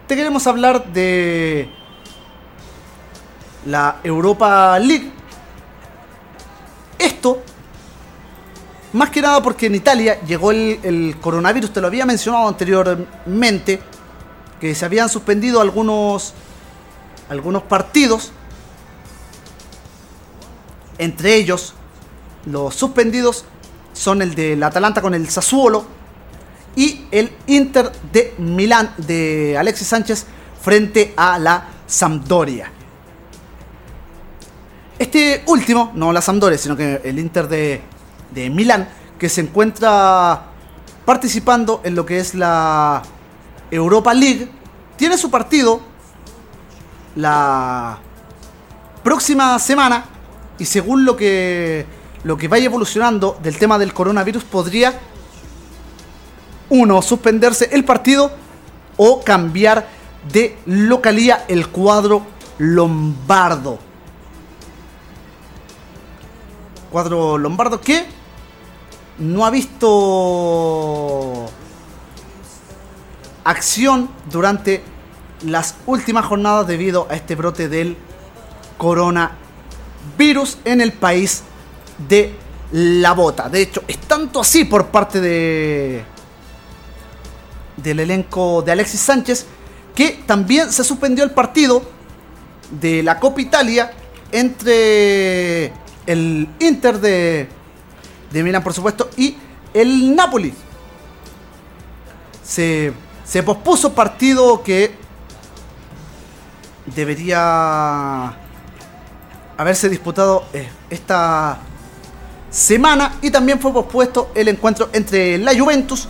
[0.07, 1.69] te queremos hablar de
[3.65, 5.16] la Europa League.
[6.99, 7.43] Esto
[8.97, 13.79] más que nada porque en Italia llegó el, coronavirus, te lo había mencionado anteriormente,
[14.59, 16.33] que se habían suspendido algunos,
[17.29, 18.33] algunos partidos.
[20.97, 21.75] Entre ellos,
[22.47, 23.45] los suspendidos
[23.93, 25.85] son el del Atalanta con el Sassuolo
[26.75, 30.25] y el Inter de Milán de Alexis Sánchez
[30.63, 32.73] frente a la Sampdoria.
[34.99, 37.83] Este último, no la Sampdoria, sino que el Inter de
[38.31, 40.43] de Milán, que se encuentra
[41.05, 43.03] participando en lo que es la
[43.71, 44.49] Europa League,
[44.97, 45.81] tiene su partido
[47.15, 47.99] la
[49.03, 50.05] próxima semana
[50.59, 51.87] y según lo que
[52.25, 54.99] lo que vaya evolucionando del tema del coronavirus podría
[56.71, 58.33] uno suspenderse el partido
[58.97, 59.87] o cambiar
[60.33, 62.27] de localía el cuadro
[62.59, 63.79] lombardo.
[66.97, 68.07] Cuadro lombardo que
[69.19, 71.45] no ha visto
[73.45, 74.83] acción durante
[75.45, 77.99] las últimas jornadas debido a este brote del
[78.79, 81.43] coronavirus en el país
[82.09, 82.35] de
[82.73, 83.51] la bota.
[83.51, 86.03] De hecho, es tanto así por parte de
[87.77, 89.45] del elenco de Alexis Sánchez
[89.95, 91.83] que también se suspendió el partido
[92.71, 93.93] de la Copa Italia
[94.33, 95.75] entre
[96.07, 97.49] el Inter de
[98.31, 99.37] de Milan, por supuesto, y
[99.73, 100.53] el Napoli.
[102.43, 102.93] Se,
[103.25, 104.95] se pospuso partido que
[106.95, 108.37] debería
[109.57, 111.59] haberse disputado eh, esta
[112.51, 116.09] semana y también fue pospuesto el encuentro entre la Juventus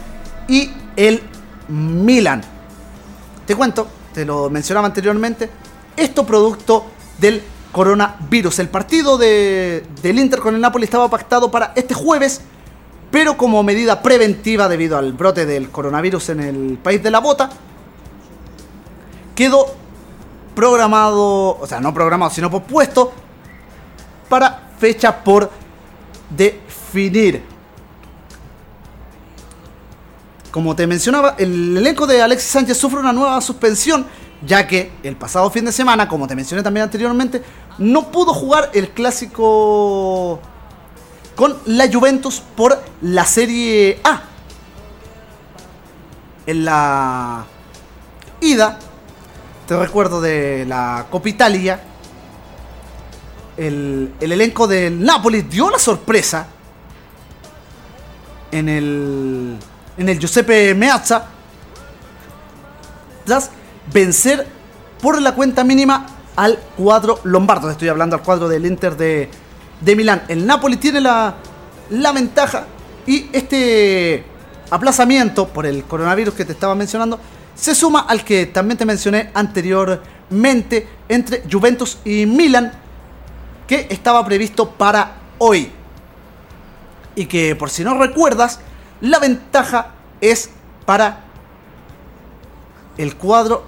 [0.49, 1.23] y el
[1.69, 2.43] Milan.
[3.47, 5.49] Te cuento, te lo mencionaba anteriormente,
[5.97, 6.87] esto producto
[7.19, 7.43] del
[7.77, 8.61] coronavirus.
[8.61, 12.41] El partido de, del Inter con el Napoli estaba pactado para este jueves,
[13.11, 17.51] pero como medida preventiva debido al brote del coronavirus en el país de la bota,
[19.35, 19.67] quedó
[20.55, 23.13] programado, o sea, no programado, sino pospuesto
[24.31, 25.51] para fecha por
[26.31, 27.43] definir.
[30.51, 34.07] Como te mencionaba, el elenco de Alexis Sánchez sufre una nueva suspensión,
[34.47, 37.43] ya que el pasado fin de semana, como te mencioné también anteriormente,
[37.79, 40.41] no pudo jugar el clásico
[41.35, 44.23] con la Juventus por la Serie A.
[46.47, 47.45] En la
[48.41, 48.79] ida,
[49.67, 51.81] te recuerdo de la Copa Italia,
[53.57, 56.47] el, el elenco del Napoli dio la sorpresa
[58.51, 59.59] en el,
[59.97, 61.27] en el Giuseppe Meazza
[63.25, 63.51] tras
[63.93, 64.47] vencer
[65.01, 66.07] por la cuenta mínima
[66.37, 67.71] al cuadro lombardo.
[67.71, 69.29] Estoy hablando al cuadro del Inter de,
[69.81, 70.23] de Milán.
[70.29, 71.35] El Napoli tiene la,
[71.91, 72.67] la ventaja
[73.07, 74.25] y este
[74.71, 77.19] aplazamiento por el coronavirus que te estaba mencionando
[77.55, 82.73] se suma al que también te mencioné anteriormente entre Juventus y Milan
[83.67, 85.71] que estaba previsto para hoy.
[87.15, 88.61] Y que por si no recuerdas,
[89.01, 90.51] la ventaja es
[90.85, 91.25] para
[92.99, 93.65] el cuadro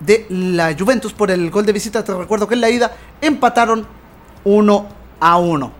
[0.00, 2.04] de la Juventus por el gol de visita.
[2.04, 3.86] Te recuerdo que en la ida empataron
[4.44, 4.86] 1
[5.20, 5.72] a 1.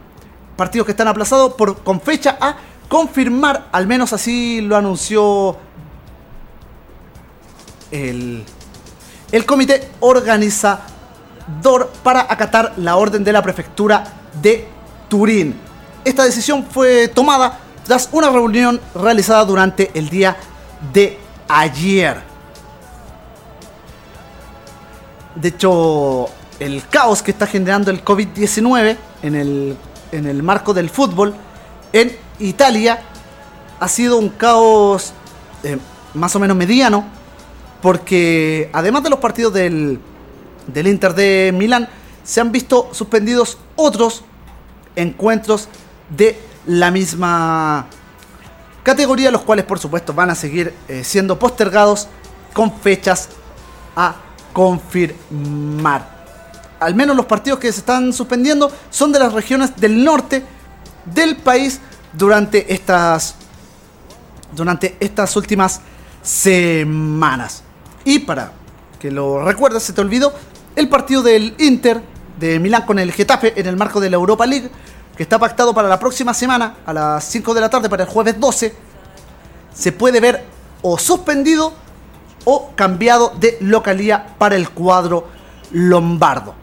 [0.56, 2.56] Partidos que están aplazados por, con fecha a
[2.88, 5.56] confirmar, al menos así lo anunció
[7.90, 8.44] el,
[9.30, 14.04] el comité organizador para acatar la orden de la prefectura
[14.42, 14.66] de
[15.08, 15.54] Turín.
[16.04, 20.36] Esta decisión fue tomada tras una reunión realizada durante el día
[20.92, 21.18] de
[21.48, 22.27] ayer.
[25.34, 26.28] De hecho,
[26.58, 29.76] el caos que está generando el COVID-19 en el,
[30.12, 31.34] en el marco del fútbol
[31.92, 33.00] en Italia
[33.80, 35.12] ha sido un caos
[35.62, 35.78] eh,
[36.14, 37.04] más o menos mediano,
[37.80, 40.00] porque además de los partidos del,
[40.66, 41.88] del Inter de Milán,
[42.24, 44.24] se han visto suspendidos otros
[44.96, 45.68] encuentros
[46.10, 47.86] de la misma
[48.82, 52.08] categoría, los cuales por supuesto van a seguir eh, siendo postergados
[52.52, 53.28] con fechas
[53.96, 54.16] a
[54.58, 56.18] confirmar.
[56.80, 60.42] Al menos los partidos que se están suspendiendo son de las regiones del norte
[61.04, 61.78] del país
[62.12, 63.36] durante estas
[64.50, 65.80] durante estas últimas
[66.24, 67.62] semanas.
[68.04, 68.50] Y para
[68.98, 70.32] que lo recuerdes, se te olvidó
[70.74, 72.02] el partido del Inter
[72.40, 74.72] de Milán con el Getafe en el marco de la Europa League,
[75.16, 78.08] que está pactado para la próxima semana a las 5 de la tarde para el
[78.08, 78.74] jueves 12,
[79.72, 80.44] se puede ver
[80.82, 81.74] o suspendido
[82.50, 85.28] o cambiado de localía para el cuadro
[85.70, 86.54] lombardo.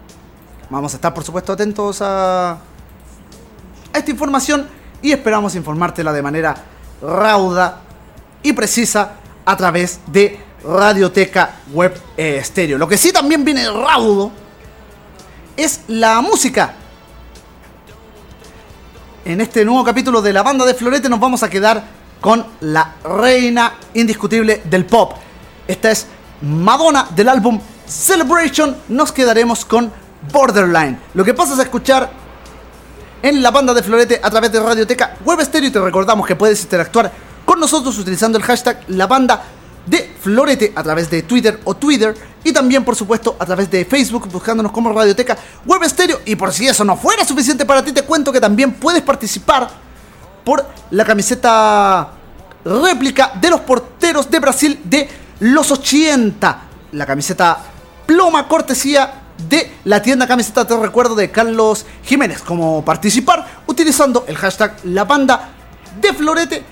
[0.71, 2.57] Vamos a estar por supuesto atentos a,
[3.93, 4.67] esta información
[4.99, 6.55] y esperamos informártela de manera
[7.03, 7.81] rauda
[8.41, 9.11] y precisa
[9.45, 12.79] a través de Radioteca Web Estéreo.
[12.79, 14.31] Lo que sí también viene raudo
[15.55, 16.73] es la música.
[19.23, 21.83] En este nuevo capítulo de la banda de Florete nos vamos a quedar
[22.19, 25.24] con la reina indiscutible del pop.
[25.67, 26.07] Esta es
[26.41, 28.75] Madonna del álbum Celebration.
[28.89, 29.91] Nos quedaremos con
[30.31, 30.99] Borderline.
[31.13, 32.09] Lo que pasa es escuchar
[33.21, 36.35] en la banda de Florete a través de Radioteca Web Stereo y te recordamos que
[36.35, 37.11] puedes interactuar
[37.43, 39.41] con nosotros utilizando el hashtag la banda
[39.85, 43.85] de Florete a través de Twitter o Twitter y también por supuesto a través de
[43.85, 47.91] Facebook buscándonos como Radioteca Web Stereo y por si eso no fuera suficiente para ti
[47.91, 49.69] te cuento que también puedes participar
[50.43, 52.11] por la camiseta
[52.63, 57.57] réplica de los porteros de Brasil de los 80 la camiseta
[58.05, 64.37] ploma cortesía de la tienda camiseta te recuerdo de Carlos Jiménez como participar utilizando el
[64.37, 65.49] hashtag la banda
[65.99, 66.63] de Florete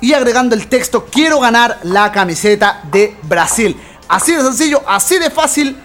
[0.00, 3.76] y agregando el texto quiero ganar la camiseta de Brasil.
[4.06, 5.76] Así de sencillo, así de fácil.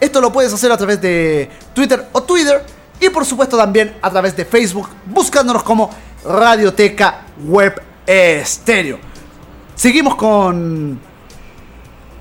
[0.00, 2.64] Esto lo puedes hacer a través de Twitter o Twitter
[3.00, 5.90] y por supuesto también a través de Facebook buscándonos como
[6.24, 8.98] Radioteca Web Estéreo.
[9.74, 10.98] Seguimos con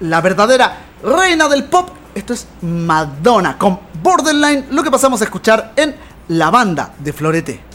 [0.01, 1.89] la verdadera reina del pop.
[2.15, 5.95] Esto es Madonna con Borderline, lo que pasamos a escuchar en
[6.29, 7.66] la banda de Florete.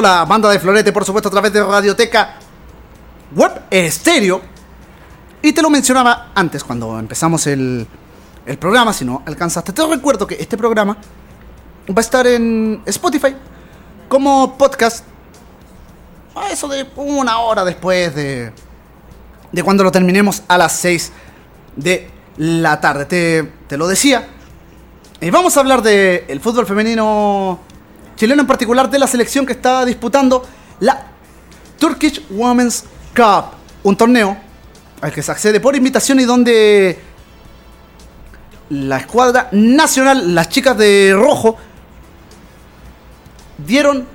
[0.00, 2.36] La banda de Florete, por supuesto, a través de Radioteca
[3.34, 4.40] Web Estéreo.
[5.42, 7.86] Y te lo mencionaba antes, cuando empezamos el,
[8.46, 9.72] el programa, si no alcanzaste.
[9.72, 10.96] Te recuerdo que este programa
[11.88, 13.34] va a estar en Spotify
[14.08, 15.04] como podcast.
[16.50, 18.52] Eso de una hora después de,
[19.52, 21.12] de cuando lo terminemos a las 6
[21.76, 23.04] de la tarde.
[23.04, 24.28] Te, te lo decía.
[25.20, 27.60] Y vamos a hablar del el fútbol femenino
[28.16, 30.46] chileno, en particular de la selección que está disputando
[30.80, 31.06] la
[31.78, 32.84] Turkish Women's
[33.14, 33.46] Cup,
[33.82, 34.36] un torneo
[35.00, 36.98] al que se accede por invitación y donde
[38.70, 41.56] la escuadra nacional, las chicas de rojo,
[43.58, 44.06] dieron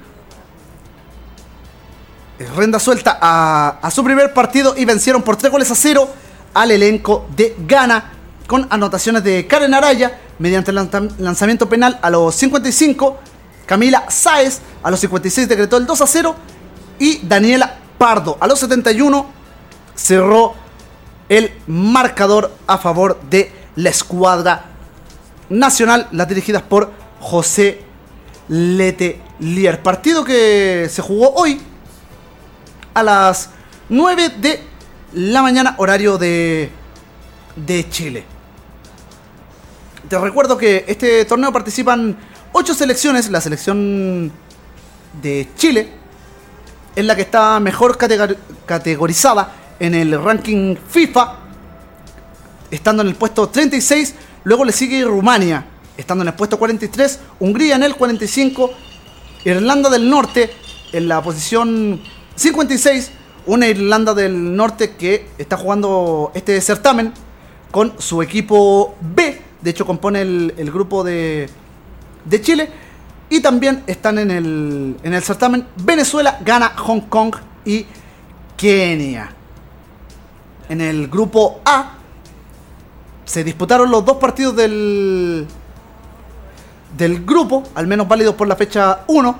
[2.56, 6.10] renda suelta a, su primer partido y vencieron por 3 goles a 0
[6.54, 8.12] al elenco de Ghana
[8.48, 10.90] con anotaciones de Karen Araya mediante el
[11.20, 13.20] lanzamiento penal a los 55,
[13.70, 16.36] Camila Sáez a los 56 decretó el 2 a 0
[16.98, 19.28] y Daniela Pardo a los 71
[19.94, 20.56] cerró
[21.30, 24.66] el marcador a favor de la escuadra
[25.50, 27.84] nacional, las dirigidas por José
[28.48, 29.84] Letelier.
[29.84, 31.62] Partido que se jugó hoy
[32.96, 33.52] a las
[33.90, 34.64] 9 de
[35.14, 36.72] la mañana, horario de,
[37.56, 38.26] de Chile.
[40.08, 42.18] Te recuerdo que este torneo participan
[42.52, 44.32] 8 selecciones, la selección
[45.22, 45.90] de Chile
[46.96, 47.98] es la que está mejor
[48.66, 51.36] categorizada en el ranking FIFA,
[52.72, 55.66] estando en el puesto 36, luego le sigue Rumania,
[55.98, 58.72] estando en el puesto 43, Hungría en el 45,
[59.46, 60.52] Irlanda del Norte
[60.92, 62.02] en la posición
[62.36, 63.12] 56,
[63.46, 67.14] una Irlanda del Norte que está jugando este certamen
[67.72, 71.50] con su equipo B, de hecho compone el, grupo de,
[72.26, 72.70] de, Chile,
[73.30, 77.36] y también están en el, en el certamen Venezuela, Ghana, Hong Kong
[77.66, 77.86] y
[78.58, 79.32] Kenia.
[80.68, 81.94] En el grupo A
[83.26, 85.48] se disputaron los dos partidos del,
[86.98, 89.40] del grupo, al menos válidos por la fecha 1.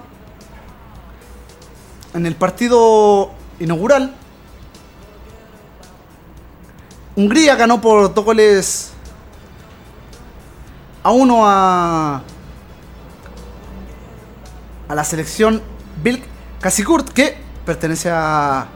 [2.14, 4.16] En el partido inaugural,
[7.16, 8.92] Hungría ganó por dos goles
[11.04, 12.22] a uno a,
[14.90, 15.62] a la selección
[16.04, 16.22] Bilk
[16.60, 18.68] Kasikurt, que pertenece a, a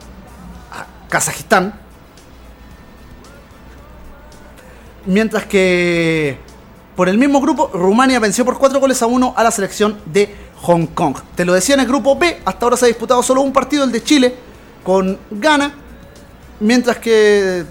[1.10, 1.73] Kazajistán.
[5.06, 6.38] Mientras que
[6.95, 10.34] por el mismo grupo, Rumania venció por 4 goles a 1 a la selección de
[10.61, 11.18] Hong Kong.
[11.35, 13.84] Te lo decía en el grupo B, hasta ahora se ha disputado solo un partido,
[13.84, 14.35] el de Chile,
[14.84, 15.73] con Ghana,
[16.60, 17.65] mientras que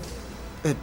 [0.64, 0.74] eh,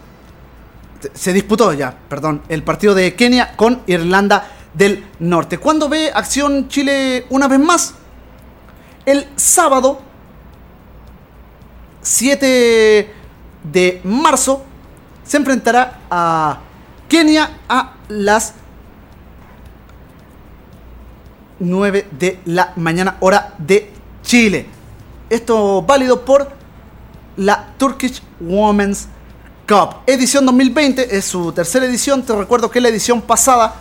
[1.14, 5.57] se disputó ya, perdón, el partido de Kenia con Irlanda del Norte.
[5.57, 7.93] ¿Cuándo ve acción Chile una vez más?
[9.05, 10.01] El sábado
[12.01, 13.13] 7
[13.63, 14.63] de marzo
[15.23, 16.59] se enfrentará a
[17.07, 18.53] Kenia a las
[21.59, 23.91] 9 de la mañana, hora de
[24.23, 24.65] Chile.
[25.29, 26.51] Esto válido por
[27.37, 29.07] la Turkish Women's
[29.67, 29.97] Cup.
[30.07, 32.23] Edición 2020 es su tercera edición.
[32.23, 33.75] Te recuerdo que la edición pasada,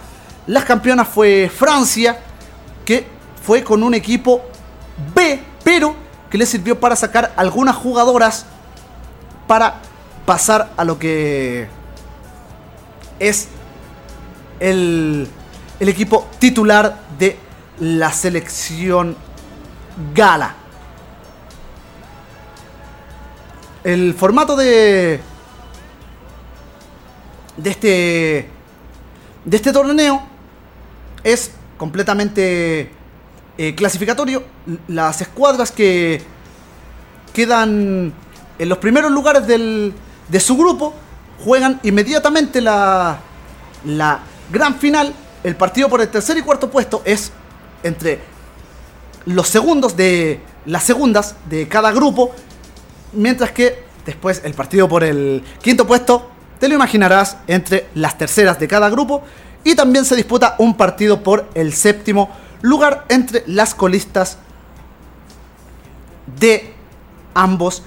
[0.48, 2.18] las campeonas fue Francia,
[2.84, 3.06] que
[3.44, 4.42] fue con un equipo
[5.14, 5.94] B, pero
[6.30, 8.46] que le sirvió para sacar algunas jugadoras
[9.46, 9.80] para
[10.24, 11.68] pasar a lo que
[13.18, 13.48] es
[14.58, 15.28] el,
[15.80, 17.38] el equipo titular de
[17.80, 19.16] la selección
[20.14, 20.54] gala.
[23.84, 25.20] El formato de
[27.58, 28.50] de este
[29.44, 30.37] de este torneo
[31.32, 32.90] es completamente
[33.56, 34.44] eh, clasificatorio.
[34.88, 36.22] Las escuadras que
[37.32, 38.12] quedan
[38.58, 39.92] en los primeros lugares del,
[40.28, 40.94] de su grupo
[41.44, 43.18] juegan inmediatamente la,
[43.84, 44.20] la
[44.52, 45.14] gran final.
[45.44, 47.30] El partido por el tercer y cuarto puesto es
[47.82, 48.20] entre
[49.26, 52.32] los segundos de las segundas de cada grupo,
[53.12, 58.58] mientras que después el partido por el quinto puesto, te lo imaginarás, entre las terceras
[58.58, 59.22] de cada grupo,
[59.64, 62.30] y también se disputa un partido por el séptimo
[62.62, 64.38] lugar entre las colistas
[66.38, 66.74] de
[67.34, 67.82] ambos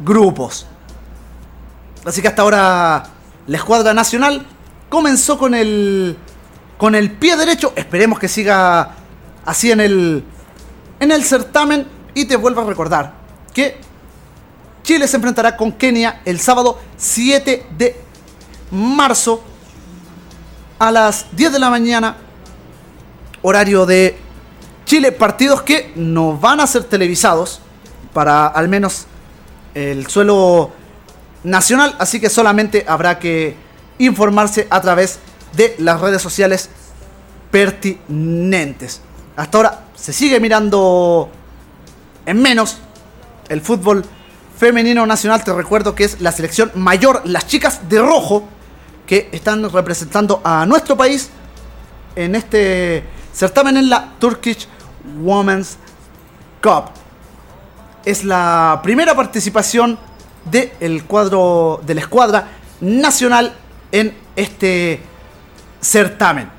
[0.00, 0.66] grupos.
[2.04, 3.04] Así que hasta ahora
[3.46, 4.46] la escuadra nacional
[4.88, 6.16] comenzó con el
[6.76, 7.72] con el pie derecho.
[7.76, 8.90] Esperemos que siga
[9.44, 10.24] así en el,
[11.00, 11.86] en el certamen.
[12.14, 13.12] Y te vuelvo a recordar
[13.52, 13.78] que
[14.82, 18.00] Chile se enfrentará con Kenia el sábado 7 de
[18.70, 19.42] marzo
[20.78, 22.16] a las 10 de la mañana,
[23.42, 24.18] horario de
[24.84, 27.60] Chile, partidos que no van a ser televisados
[28.12, 29.06] para al menos
[29.74, 30.70] el suelo
[31.44, 33.56] nacional, así que solamente habrá que
[33.98, 35.18] informarse a través
[35.54, 36.68] de las redes sociales
[37.50, 39.00] pertinentes.
[39.36, 41.30] Hasta ahora se sigue mirando
[42.26, 42.78] en menos
[43.48, 44.04] el fútbol
[44.58, 45.44] femenino nacional.
[45.44, 48.48] Te recuerdo que es la selección mayor, las chicas de rojo,
[49.06, 51.30] que están representando a nuestro país
[52.14, 54.66] en este certamen en la Turkish
[55.20, 55.76] Women's
[56.62, 56.90] Cup.
[58.04, 59.98] Es la primera participación
[60.44, 62.48] del cuadro de la escuadra
[62.80, 63.54] nacional
[63.92, 65.00] en este
[65.80, 66.50] certamen.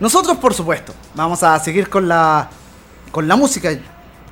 [0.00, 2.48] Nosotros, por supuesto, vamos a seguir con la
[3.10, 3.70] con la música.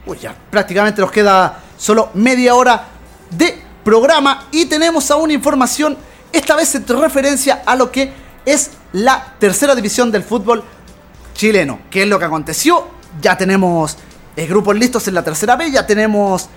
[0.06, 2.88] Uy, ya prácticamente nos queda solo media hora
[3.30, 5.96] de programa y tenemos aún información,
[6.32, 8.12] esta vez en referencia a lo que
[8.44, 10.64] es la tercera división del fútbol
[11.34, 11.80] chileno.
[11.90, 12.88] ¿Qué es lo que aconteció?
[13.20, 13.96] Ya tenemos
[14.36, 16.48] eh, grupos listos en la tercera B, ya tenemos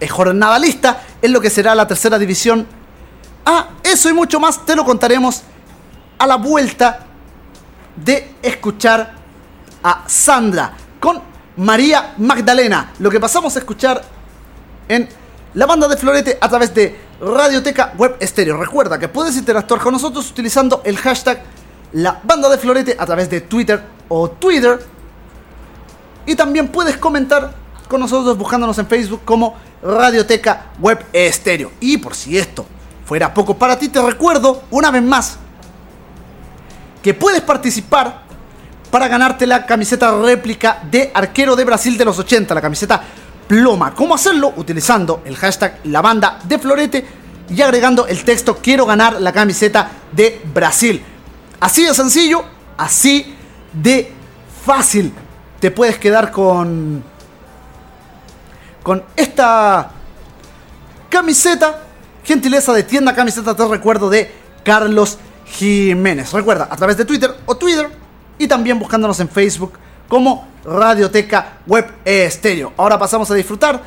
[0.00, 2.66] eh, jornada lista en lo que será la tercera división.
[3.44, 5.42] Ah, eso y mucho más te lo contaremos
[6.18, 7.00] a la vuelta
[7.96, 9.14] de escuchar
[9.82, 11.20] a Sandra con
[11.56, 12.92] María Magdalena.
[12.98, 14.02] Lo que pasamos a escuchar
[14.88, 15.08] en
[15.54, 18.56] la banda de Florete a través de Radioteca Web Estéreo.
[18.56, 21.42] Recuerda que puedes interactuar con nosotros utilizando el hashtag
[21.92, 24.78] La Banda de Florete a través de Twitter o Twitter.
[26.26, 27.54] Y también puedes comentar
[27.88, 31.72] con nosotros buscándonos en Facebook como Radioteca Web Estéreo.
[31.80, 32.66] Y por si esto
[33.04, 35.38] fuera poco para ti, te recuerdo una vez más
[37.02, 38.22] que puedes participar
[38.90, 43.02] para ganarte la camiseta réplica de arquero de Brasil de los 80, la camiseta
[43.48, 43.94] ploma.
[43.94, 44.52] ¿Cómo hacerlo?
[44.56, 47.06] Utilizando el hashtag la banda de Florete
[47.48, 51.02] y agregando el texto quiero ganar la camiseta de Brasil.
[51.58, 52.44] Así de sencillo,
[52.76, 53.34] así
[53.72, 54.12] de
[54.64, 55.12] fácil.
[55.58, 57.02] Te puedes quedar con
[58.82, 59.90] con esta
[61.10, 61.82] camiseta,
[62.24, 64.32] gentileza de tienda camiseta te recuerdo de
[64.64, 66.32] Carlos Jiménez.
[66.32, 67.90] Recuerda, a través de Twitter o Twitter
[68.38, 69.72] y también buscándonos en Facebook
[70.08, 72.72] como Radioteca Web Estéreo.
[72.76, 73.82] Ahora pasamos a disfrutar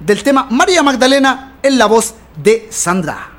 [0.00, 3.33] del tema María Magdalena en la voz de Sandra.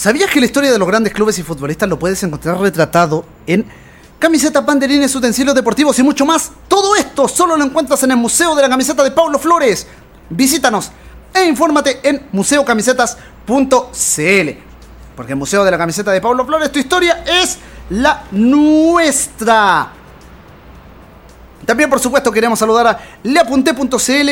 [0.00, 3.66] ¿Sabías que la historia de los grandes clubes y futbolistas lo puedes encontrar retratado en
[4.18, 6.50] camisetas, banderines, utensilios deportivos y mucho más?
[6.68, 9.86] Todo esto solo lo encuentras en el Museo de la Camiseta de Pablo Flores.
[10.30, 10.90] Visítanos
[11.34, 14.50] e infórmate en museocamisetas.cl.
[15.14, 17.58] Porque el Museo de la Camiseta de Pablo Flores, tu historia es
[17.90, 19.92] la nuestra.
[21.66, 24.30] También, por supuesto, queremos saludar a leapunte.cl,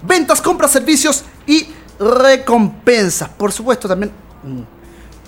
[0.00, 1.68] ventas, compras, servicios y
[1.98, 3.28] recompensas.
[3.28, 4.12] Por supuesto, también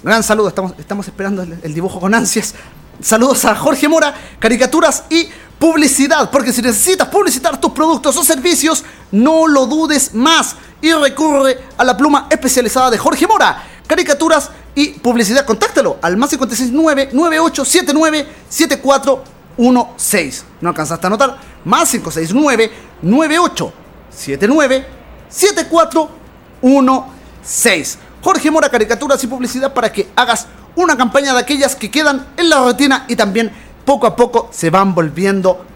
[0.02, 2.54] gran saludo, estamos, estamos esperando el, dibujo con ansias.
[3.00, 8.84] Saludos a Jorge Mora, caricaturas y publicidad, porque si necesitas publicitar tus productos o servicios,
[9.10, 14.90] no lo dudes más y recurre a la pluma especializada de Jorge Mora, caricaturas y
[14.90, 15.44] publicidad.
[15.44, 20.44] Contáctalo al más 569 9879 7416.
[20.60, 21.38] ¿No alcanzaste a anotar?
[21.64, 22.72] Más 569
[23.02, 24.86] 9879
[25.28, 27.98] 7416.
[28.22, 30.46] Jorge Mora, caricaturas y publicidad para que hagas
[30.76, 33.50] una campaña de aquellas que quedan en la rutina y también
[33.84, 35.66] poco a poco se van volviendo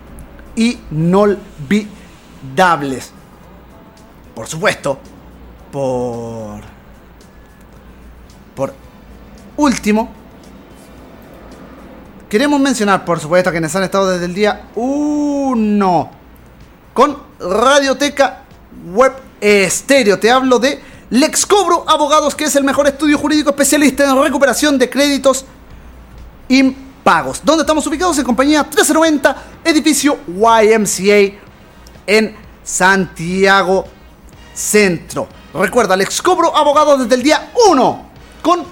[0.55, 3.10] inolvidables.
[4.35, 4.98] Por supuesto,
[5.73, 6.77] por
[8.56, 8.73] por
[9.59, 10.09] último,
[12.31, 16.10] queremos mencionar, por supuesto, a quienes han estado desde el día 1
[16.94, 18.44] con Radioteca
[18.94, 19.12] Web
[19.43, 20.18] Estéreo.
[20.18, 24.76] Te hablo de Lex Cobro Abogados, que es el mejor estudio jurídico especialista en recuperación
[24.76, 25.44] de créditos
[26.48, 27.40] impagos.
[27.44, 31.38] Donde estamos ubicados en compañía 1390, edificio YMCA
[32.06, 33.86] en Santiago
[34.52, 35.28] Centro.
[35.54, 38.06] Recuerda, Lex Cobro Abogados desde el día 1
[38.42, 38.64] con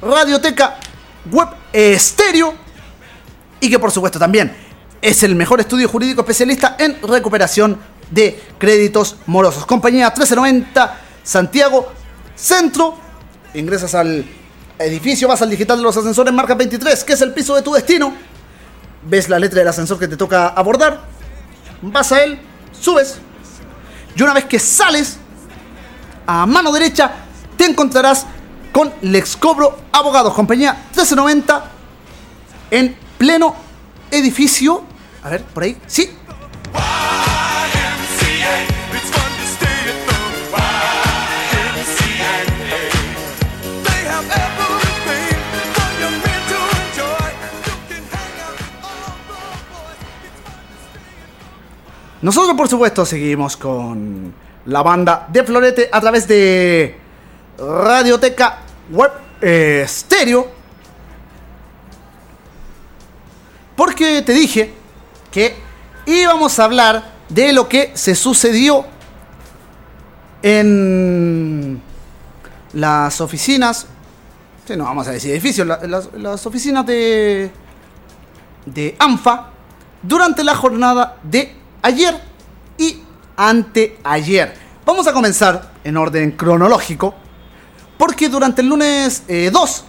[0.00, 0.78] Radioteca
[1.30, 2.54] Web Estéreo
[3.60, 4.56] y que por supuesto también
[5.02, 7.78] es el mejor estudio jurídico especialista en recuperación
[8.10, 9.66] de créditos morosos.
[9.66, 11.92] Compañía 1390 Santiago
[12.34, 12.96] Centro.
[13.54, 14.24] Ingresas al
[14.78, 17.72] edificio, vas al digital de los ascensores marca 23, que es el piso de tu
[17.72, 18.12] destino.
[19.04, 21.00] Ves la letra del ascensor que te toca abordar.
[21.82, 22.38] Vas a él,
[22.78, 23.18] subes.
[24.16, 25.16] Y una vez que sales,
[26.26, 27.10] a mano derecha,
[27.56, 28.26] te encontrarás
[28.72, 31.64] con Lex Cobro Abogados, compañía 1390,
[32.70, 33.54] en pleno
[34.10, 34.84] edificio.
[35.22, 36.10] A ver, por ahí, sí.
[52.22, 54.32] Nosotros, por supuesto, seguimos con
[54.66, 56.96] la banda de Florete a través de
[57.58, 58.58] Radioteca
[58.90, 60.46] Web eh, Stereo.
[63.74, 64.72] Porque te dije
[65.30, 65.56] que
[66.06, 68.84] íbamos a hablar de lo que se sucedió
[70.42, 71.82] en
[72.74, 73.86] las oficinas.
[74.66, 77.50] Sí, no vamos a decir edificios, la- las, las oficinas de,
[78.66, 79.48] de ANFA
[80.02, 82.18] durante la jornada de ayer
[82.78, 83.02] y
[83.36, 84.54] anteayer.
[84.84, 87.14] Vamos a comenzar en orden cronológico
[87.98, 89.84] porque durante el lunes eh, 2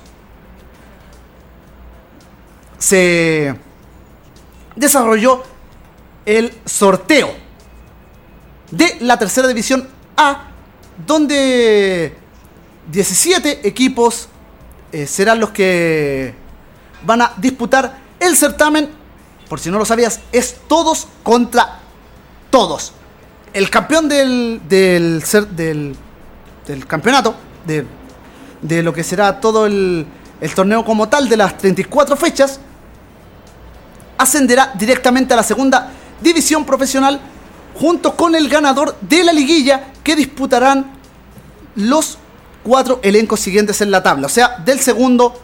[2.78, 3.56] se
[4.76, 5.44] desarrolló
[6.26, 7.34] el sorteo
[8.72, 9.88] de la tercera división
[10.18, 10.48] A,
[11.06, 12.16] donde
[12.92, 14.28] 17 equipos
[14.92, 16.34] eh, serán los que
[17.06, 18.90] van a disputar el certamen.
[19.50, 21.80] Por si no lo sabías, es todos contra
[22.54, 22.94] todos.
[23.52, 25.24] El campeón del, del,
[25.56, 25.96] del,
[26.68, 27.34] del campeonato,
[27.66, 27.84] de,
[28.62, 30.06] de lo que será todo el,
[30.40, 32.60] el torneo como tal de las 34 fechas,
[34.20, 37.20] ascenderá directamente a la segunda división profesional
[37.74, 40.92] junto con el ganador de la liguilla que disputarán
[41.78, 42.20] los
[42.62, 45.42] cuatro elencos siguientes en la tabla, o sea, del segundo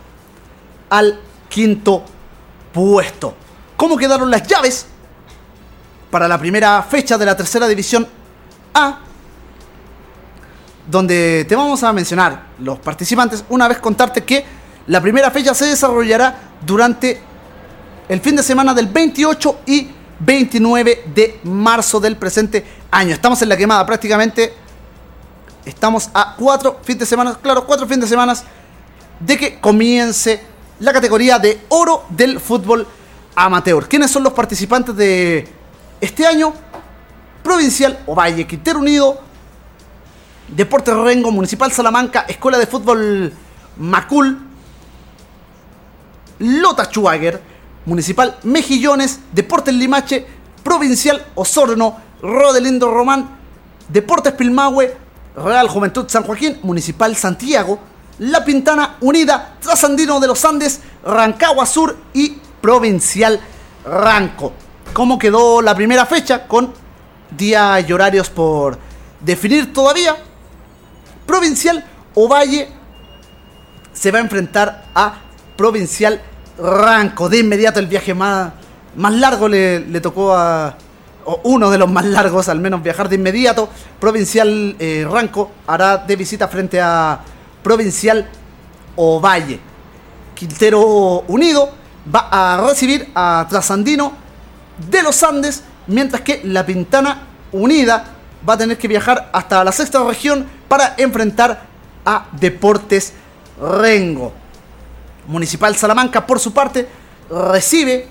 [0.92, 1.20] al
[1.50, 2.04] quinto
[2.72, 3.34] puesto.
[3.76, 4.86] ¿Cómo quedaron las llaves
[6.10, 8.08] para la primera fecha de la tercera división
[8.74, 9.00] A?
[10.90, 14.44] Donde te vamos a mencionar los participantes, una vez contarte que
[14.88, 17.22] la primera fecha se desarrollará durante
[18.08, 19.88] el fin de semana del 28 y
[20.20, 23.14] 29 de marzo del presente año.
[23.14, 24.54] Estamos en la quemada prácticamente.
[25.64, 28.34] Estamos a cuatro fines de semana, claro, cuatro fines de semana
[29.20, 30.42] de que comience
[30.80, 32.88] la categoría de oro del fútbol
[33.36, 33.88] amateur.
[33.88, 35.59] ¿Quiénes son los participantes de
[36.02, 36.54] este año?
[37.44, 39.20] Provincial Ovalle, Quintero Unido,
[40.48, 43.34] Deportes Rengo, Municipal Salamanca, Escuela de Fútbol
[43.78, 44.40] Macul,
[46.40, 47.42] Lota Schwager,
[47.86, 50.26] Municipal Mejillones, Deportes Limache,
[50.64, 53.30] Provincial Osorno, Rodelindo Román,
[53.88, 54.96] Deportes Pilmahue,
[55.36, 57.80] Real Juventud San Joaquín, Municipal Santiago,
[58.20, 63.40] La Pintana Unida, Trasandino de los Andes, Rancagua Sur y Provincial
[63.86, 64.54] Ranco.
[64.94, 66.48] ¿Cómo quedó la primera fecha?
[66.48, 66.74] Con
[67.38, 68.78] días y horarios por
[69.20, 70.16] definir todavía.
[71.26, 71.86] Provincial
[72.16, 72.70] Ovalle
[73.94, 75.20] se va a enfrentar a
[75.56, 76.20] Provincial
[76.58, 77.30] Ranco.
[77.30, 78.52] De inmediato el viaje más,
[78.96, 80.76] más largo le, tocó a...
[81.44, 83.70] Uno de los más largos, al menos viajar de inmediato.
[84.00, 87.20] Provincial eh, Ranco hará de visita frente a
[87.62, 88.28] Provincial
[88.96, 89.60] Ovalle.
[90.34, 91.70] Quintero Unido
[92.14, 94.29] va a recibir a Trasandino
[94.90, 98.06] de los Andes, mientras que la Pintana Unida
[98.48, 101.64] va a tener que viajar hasta la sexta región para enfrentar
[102.06, 103.14] a Deportes
[103.60, 104.34] Rengo.
[105.28, 106.88] Municipal Salamanca, por su parte,
[107.30, 108.08] recibe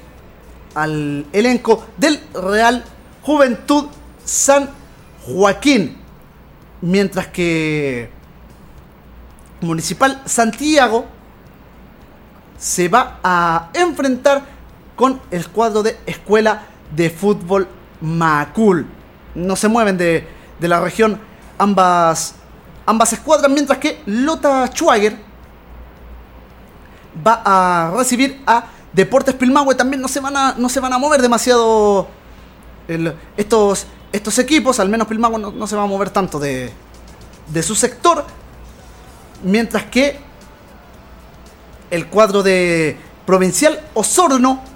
[0.74, 2.84] al elenco del Real
[3.22, 3.86] Juventud
[4.24, 4.70] San
[5.24, 5.96] Joaquín.
[6.80, 8.10] Mientras que
[9.60, 11.06] Municipal Santiago
[12.56, 14.57] se va a enfrentar
[14.98, 16.62] con el cuadro de Escuela
[16.94, 17.68] de Fútbol
[18.00, 18.84] Macul.
[19.36, 20.26] No se mueven de,
[20.58, 21.20] de la región
[21.56, 22.34] ambas,
[22.84, 25.16] ambas escuadras, mientras que Lota Schwager
[27.24, 29.76] va a recibir a Deportes Pilmahue.
[29.76, 32.08] También no se van a, no se van a mover demasiado
[33.36, 34.80] estos, estos equipos.
[34.80, 36.72] Al menos Pilmahue no, se va a mover tanto de,
[37.46, 38.24] de su sector.
[39.44, 40.18] Mientras que
[41.88, 44.67] el cuadro de Provincial Osorno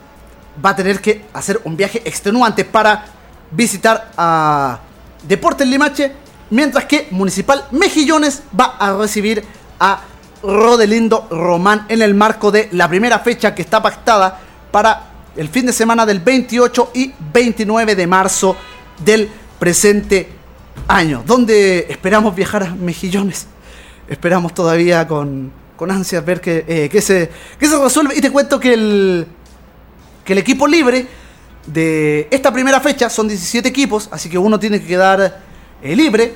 [0.65, 3.05] va a tener que hacer un viaje extenuante para
[3.51, 4.81] visitar a
[5.27, 6.12] Deportes Limache.
[6.51, 9.43] Mientras que Municipal Mejillones va a recibir
[9.81, 10.03] a
[10.43, 14.39] Rodelindo Román en el marco de la primera fecha que está pactada
[14.70, 18.57] para el fin de semana del 28 y 29 de marzo
[19.03, 20.29] del presente
[20.89, 23.47] año, donde esperamos viajar a Mejillones.
[24.09, 28.16] Esperamos todavía con, con ansias ver que, eh, se, que se resuelve.
[28.16, 29.27] Y te cuento que el,
[30.24, 31.07] que el equipo libre
[31.66, 35.40] de esta primera fecha son 17 equipos, así que uno tiene que quedar
[35.82, 36.35] eh, libre.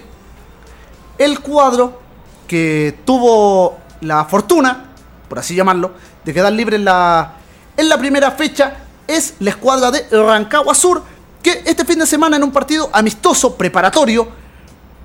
[1.18, 2.00] El cuadro
[2.46, 4.90] que tuvo la fortuna,
[5.28, 5.92] por así llamarlo,
[6.24, 7.34] de quedar libre en la,
[7.76, 8.76] en la primera fecha
[9.06, 11.02] es la escuadra de Rancagua Sur,
[11.42, 14.28] que este fin de semana en un partido amistoso, preparatorio,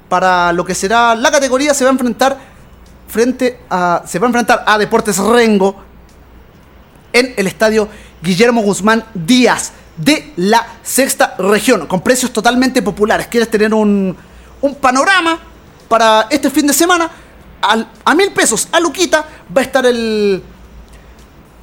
[0.09, 2.37] para lo que será la categoría, se va a enfrentar
[3.07, 4.03] frente a.
[4.05, 5.75] se va a enfrentar a Deportes Rengo
[7.13, 7.87] en el estadio
[8.21, 13.27] Guillermo Guzmán Díaz de la sexta región, con precios totalmente populares.
[13.27, 14.15] ¿Quieres tener un,
[14.61, 15.39] un panorama
[15.87, 17.09] para este fin de semana?
[17.61, 19.23] a mil pesos a Luquita
[19.55, 20.41] va a estar el,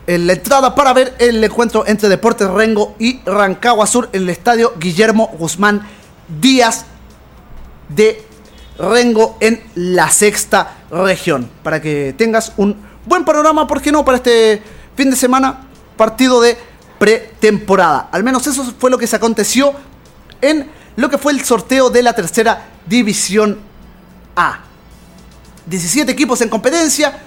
[0.06, 4.74] la entrada para ver el encuentro entre Deportes Rengo y Rancagua Sur en el estadio
[4.78, 5.86] Guillermo Guzmán
[6.40, 6.84] Díaz
[7.88, 8.24] de
[8.78, 11.50] Rengo en la sexta región.
[11.62, 14.04] Para que tengas un buen panorama, ¿por qué no?
[14.04, 14.62] Para este
[14.96, 15.67] fin de semana,
[15.98, 16.56] partido de
[16.98, 18.08] pretemporada.
[18.10, 19.74] Al menos eso fue lo que se aconteció
[20.40, 23.58] en lo que fue el sorteo de la tercera división
[24.34, 24.60] A.
[25.66, 27.20] 17 equipos en competencia,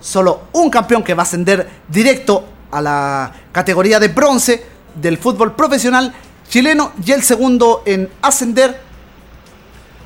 [0.00, 4.64] solo un campeón que va a ascender directo a la categoría de bronce
[4.94, 6.14] del fútbol profesional
[6.48, 8.80] chileno y el segundo en ascender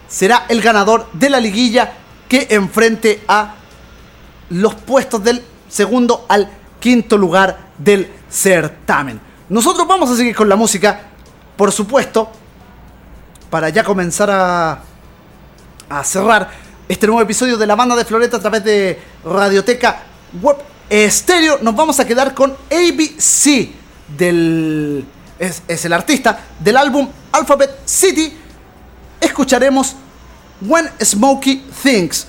[0.08, 1.92] será el ganador de la liguilla
[2.28, 3.54] que enfrente a
[4.50, 9.20] los puestos del segundo al quinto lugar del certamen.
[9.48, 11.00] Nosotros vamos a seguir con la música,
[11.56, 12.30] por supuesto,
[13.50, 14.82] para ya comenzar a,
[16.04, 16.50] cerrar
[16.86, 20.02] este nuevo episodio de la banda de Floreta a través de Radioteca
[20.42, 20.58] Web
[20.90, 21.58] Estéreo.
[21.62, 23.70] Nos vamos a quedar con ABC
[24.16, 25.04] del.
[25.38, 28.36] Es, es, el artista del álbum Alphabet City.
[29.20, 29.94] Escucharemos
[30.60, 32.26] When Smokey Thinks.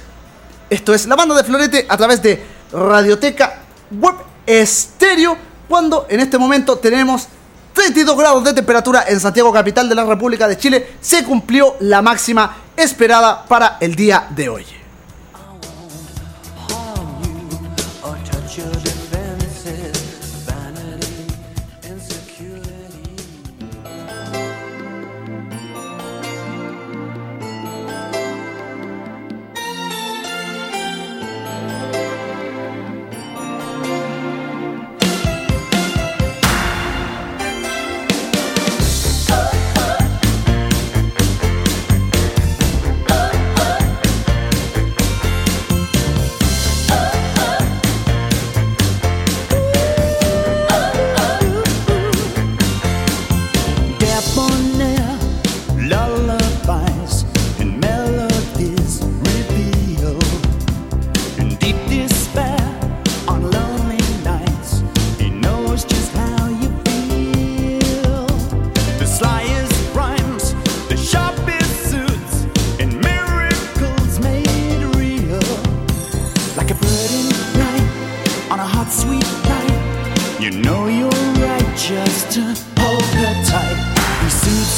[0.70, 3.60] Esto es la banda de Florete a través de Radioteca
[3.92, 5.38] Web Estéreo.
[5.68, 7.28] Cuando en este momento tenemos
[7.74, 12.02] 32 grados de temperatura en Santiago, capital de la República de Chile, se cumplió la
[12.02, 14.79] máxima esperada para el día de hoy.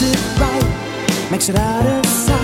[0.03, 2.40] It right, makes it out of sight,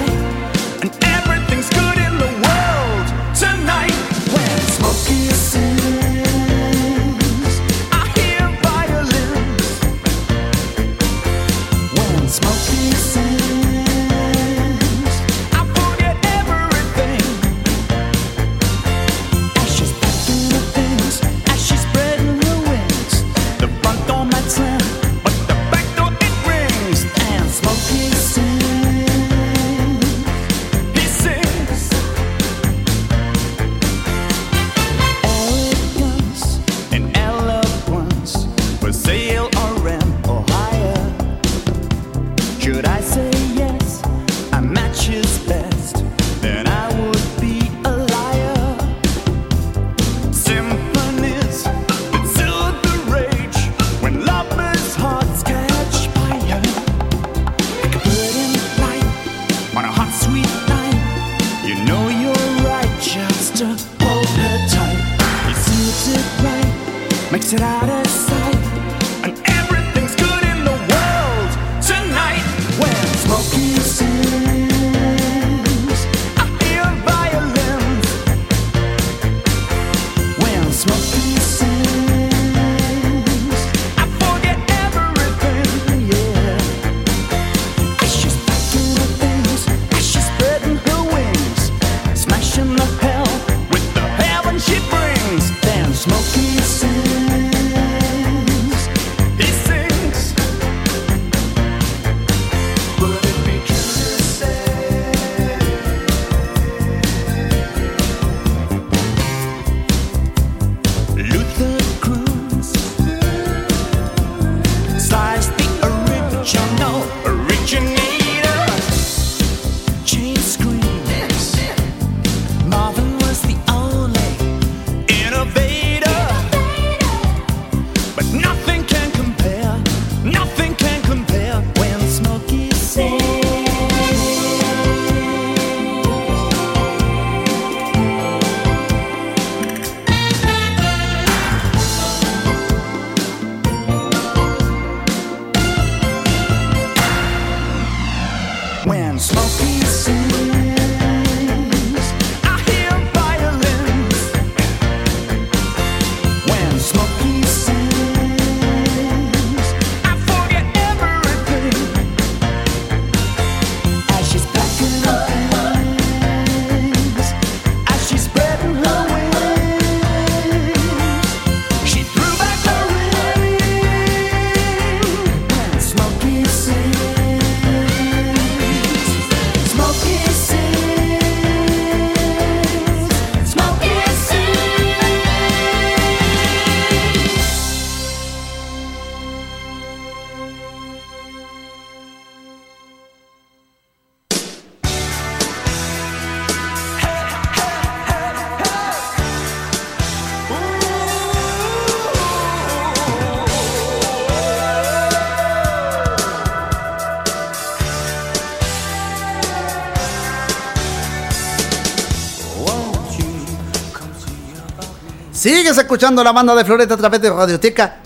[215.37, 217.97] Sigues escuchando la banda de Floreta a través de Radioteca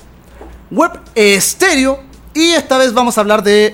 [0.70, 2.04] Web Estéreo.
[2.34, 3.74] Y esta vez vamos a hablar de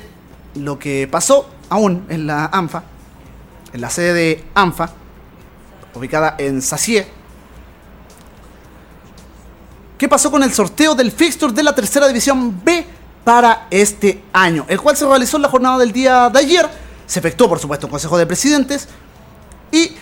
[0.53, 2.83] lo que pasó aún en la ANFA,
[3.73, 4.91] en la sede de ANFA,
[5.95, 7.07] ubicada en Sacié.
[9.97, 12.85] ¿Qué pasó con el sorteo del fixture de la tercera división B
[13.23, 14.67] para este año?
[14.67, 16.69] El cual se realizó en la jornada del día de ayer.
[17.07, 18.87] Se efectuó, por supuesto, un consejo de presidentes.
[19.71, 19.93] Y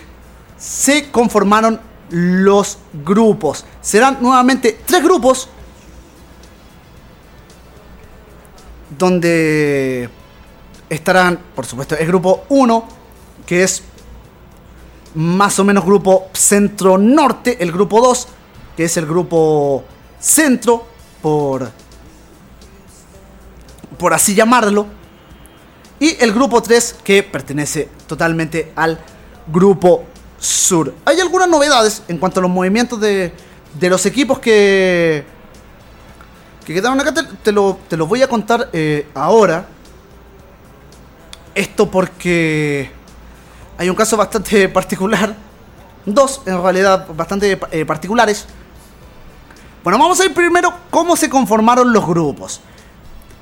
[0.58, 1.80] se conformaron
[2.10, 3.64] los grupos.
[3.80, 5.48] Serán nuevamente tres grupos
[8.98, 10.08] donde
[10.88, 12.88] estarán, por supuesto, el grupo 1,
[13.44, 13.82] que es
[15.14, 18.28] más o menos grupo centro-norte, el grupo 2,
[18.76, 19.84] que es el grupo
[20.20, 20.86] centro,
[21.22, 21.70] por,
[23.98, 24.86] por así llamarlo,
[25.98, 28.98] y el grupo 3, que pertenece totalmente al
[29.46, 30.04] grupo
[30.38, 30.94] sur.
[31.04, 33.32] Hay algunas novedades en cuanto a los movimientos de,
[33.78, 35.24] de los equipos que,
[36.64, 37.12] que quedaron acá.
[37.42, 39.66] Te, lo, te lo voy a contar eh, ahora.
[41.54, 42.90] Esto porque
[43.78, 45.34] hay un caso bastante particular.
[46.04, 48.46] Dos, en realidad, bastante eh, particulares.
[49.82, 52.60] Bueno, vamos a ir primero cómo se conformaron los grupos.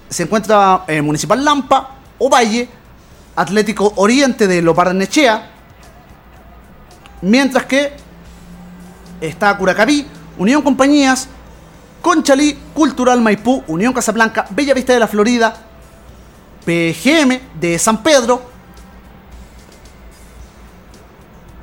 [0.09, 2.69] Se encuentra eh, Municipal Lampa, Ovalle,
[3.37, 5.54] Atlético Oriente de Loparnechea,
[7.25, 7.93] mientras que
[9.21, 10.07] está Curacaví,
[10.39, 11.29] Unión Compañías,
[12.03, 15.57] Conchalí, Cultural Maipú, Unión Casablanca, Bella Vista de la Florida,
[16.65, 18.43] PGM de San Pedro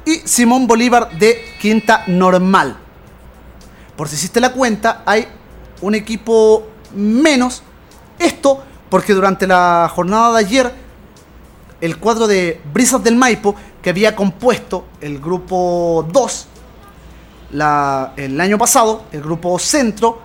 [0.06, 2.78] y Simón Bolívar de Quinta Normal.
[3.96, 5.28] Por si hiciste la cuenta, hay
[5.82, 7.62] un equipo menos.
[8.18, 10.74] Esto porque durante la jornada de ayer,
[11.82, 16.48] el cuadro de Brisas del Maipo, que había compuesto el grupo 2
[17.54, 20.20] la- el año pasado, el grupo Centro,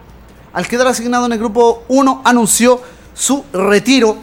[0.52, 2.80] al quedar asignado en el grupo 1, anunció
[3.14, 4.16] su retiro,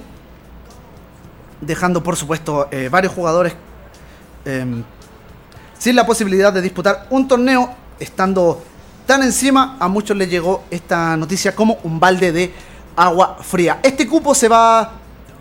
[1.62, 3.54] dejando por supuesto eh, varios jugadores
[4.46, 4.84] em,
[5.78, 7.70] sin la posibilidad de disputar un torneo,
[8.00, 8.62] estando
[9.06, 12.54] tan encima, a muchos les llegó esta noticia como un balde de
[12.96, 13.80] agua fría.
[13.84, 14.92] Este cupo se va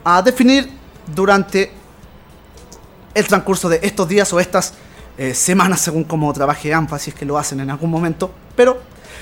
[0.05, 0.69] a definir
[1.15, 1.71] durante
[3.15, 4.75] el transcurso de estos días o estas
[5.19, 8.81] eh, semanas, según como trabaje ANFA, si es que lo hacen en algún momento, pero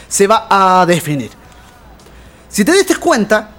[0.09, 1.31] se va a definir.
[2.49, 3.51] Si te diste cuenta,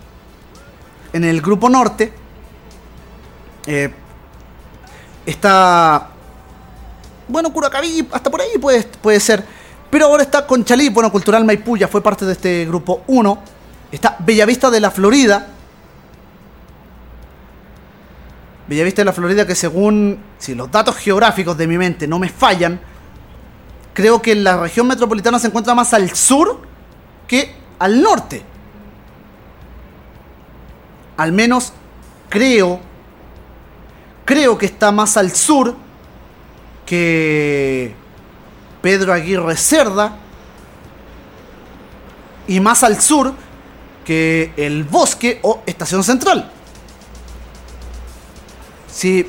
[1.13, 2.13] en el grupo norte
[3.65, 3.93] eh,
[5.25, 6.09] está,
[7.27, 9.45] bueno, Curacaví, hasta por ahí puede, puede ser,
[9.89, 13.39] pero ahora está Conchalí, bueno, Cultural Maipú fue parte de este grupo 1,
[13.91, 15.47] está Bellavista de la Florida,
[18.71, 22.29] Bellavista de la Florida que según si los datos geográficos de mi mente no me
[22.29, 22.79] fallan,
[23.93, 26.61] creo que la región metropolitana se encuentra más al sur
[27.27, 28.41] que al norte.
[31.17, 31.73] Al menos
[32.29, 32.79] creo
[34.23, 35.75] creo que está más al sur
[36.85, 37.93] que
[38.81, 40.15] Pedro Aguirre Cerda
[42.47, 43.33] y más al sur
[44.05, 46.49] que el bosque o estación central
[48.91, 49.25] si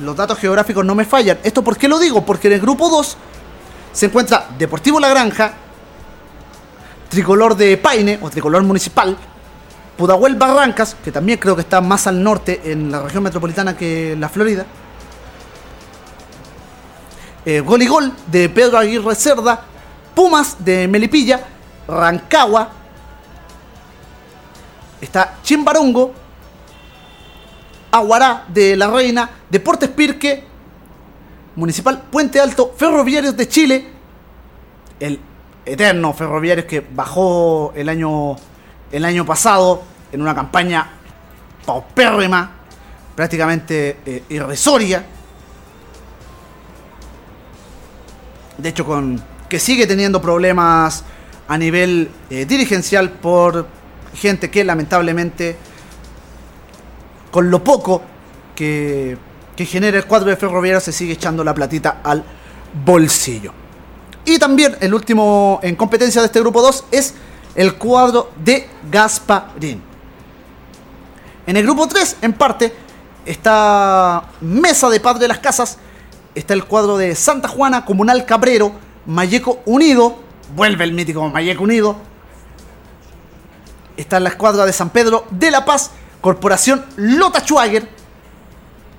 [0.00, 1.38] los datos geográficos no me fallan.
[1.42, 2.24] ¿Esto por qué lo digo?
[2.24, 3.16] Porque en el grupo 2
[3.92, 5.52] se encuentra Deportivo La Granja,
[7.08, 9.16] Tricolor de Paine o Tricolor Municipal,
[9.96, 14.16] Pudahuel Barrancas, que también creo que está más al norte en la región metropolitana que
[14.18, 14.64] la Florida.
[17.44, 19.62] Eh, gol y Gol de Pedro Aguirre Cerda,
[20.14, 21.40] Pumas de Melipilla,
[21.88, 22.70] Rancagua,
[25.00, 26.14] está Chimbarongo,
[27.92, 30.42] Aguará de La Reina, Deportes Pirque,
[31.56, 33.86] Municipal Puente Alto, Ferroviarios de Chile,
[34.98, 35.20] el
[35.66, 38.36] eterno Ferroviarios que bajó el año,
[38.90, 40.88] el año pasado en una campaña
[41.66, 42.50] paupérrima,
[43.14, 45.04] prácticamente eh, irrisoria.
[48.56, 51.04] De hecho, con que sigue teniendo problemas
[51.46, 53.66] a nivel eh, dirigencial por
[54.14, 55.58] gente que lamentablemente
[57.32, 58.02] con lo poco
[58.54, 59.18] que,
[59.56, 62.22] que genera el cuadro de ferroviario se sigue echando la platita al
[62.84, 63.52] bolsillo.
[64.24, 67.14] Y también el último en competencia de este grupo 2 es
[67.56, 69.82] el cuadro de Gasparín.
[71.46, 72.72] En el grupo 3, en parte,
[73.26, 75.78] está Mesa de Paz de las Casas,
[76.34, 78.72] está el cuadro de Santa Juana, Comunal Cabrero,
[79.06, 80.18] Mayeco Unido,
[80.54, 81.96] vuelve el mítico Mayeco Unido,
[83.96, 85.90] está la escuadra de San Pedro de La Paz,
[86.22, 87.86] Corporación Lota Schwager,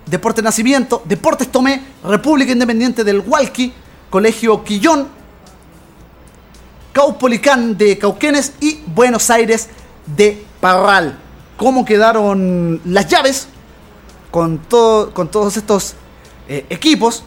[0.06, 3.74] Deporte Nacimiento, Deportes Tomé, República Independiente del Hualqui,
[4.10, 5.08] Colegio Quillón,
[6.92, 9.70] Caupolicán de Cauquenes y Buenos Aires
[10.06, 11.18] de Parral.
[11.58, 13.48] ¿Cómo quedaron las llaves
[14.30, 15.96] con, todo, con todos estos
[16.50, 17.24] eh, equipos?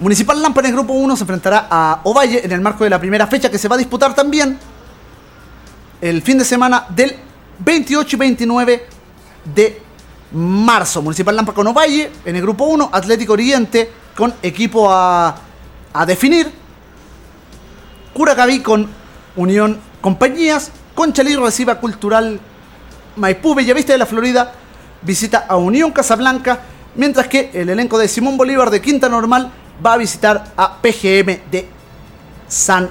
[0.00, 3.28] Municipal Lampa en grupo 1 se enfrentará a Ovalle en el marco de la primera
[3.28, 4.58] fecha que se va a disputar también
[6.00, 7.16] el fin de semana del
[7.64, 8.86] 28 y 29
[9.54, 9.82] de
[10.32, 11.02] marzo.
[11.02, 15.36] Municipal Lampa con Ovalle en el grupo 1, Atlético Oriente con equipo a,
[15.92, 16.50] a definir.
[18.12, 18.88] Curacaví con
[19.36, 20.70] Unión Compañías.
[20.94, 22.40] Conchalí reciba Cultural
[23.16, 24.52] Maipú, Bellavista de la Florida.
[25.02, 26.60] Visita a Unión Casablanca.
[26.94, 29.50] Mientras que el elenco de Simón Bolívar de Quinta Normal
[29.84, 31.68] va a visitar a PGM de
[32.48, 32.90] San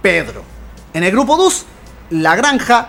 [0.00, 0.44] Pedro.
[0.92, 1.66] En el grupo 2,
[2.10, 2.88] La Granja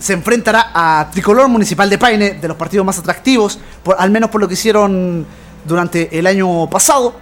[0.00, 4.30] se enfrentará a Tricolor Municipal de Paine, de los partidos más atractivos, por, al menos
[4.30, 5.26] por lo que hicieron
[5.64, 7.14] durante el año pasado.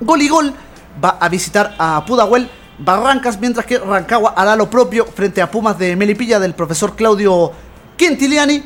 [0.00, 0.54] Gol y Gol
[1.02, 5.78] va a visitar a Pudahuel Barrancas, mientras que Rancagua hará lo propio frente a Pumas
[5.78, 7.52] de Melipilla del profesor Claudio
[7.96, 8.62] Quintiliani.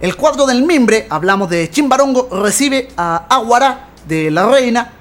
[0.00, 4.92] El cuadro del Mimbre, hablamos de Chimbarongo, recibe a Aguará de La Reina,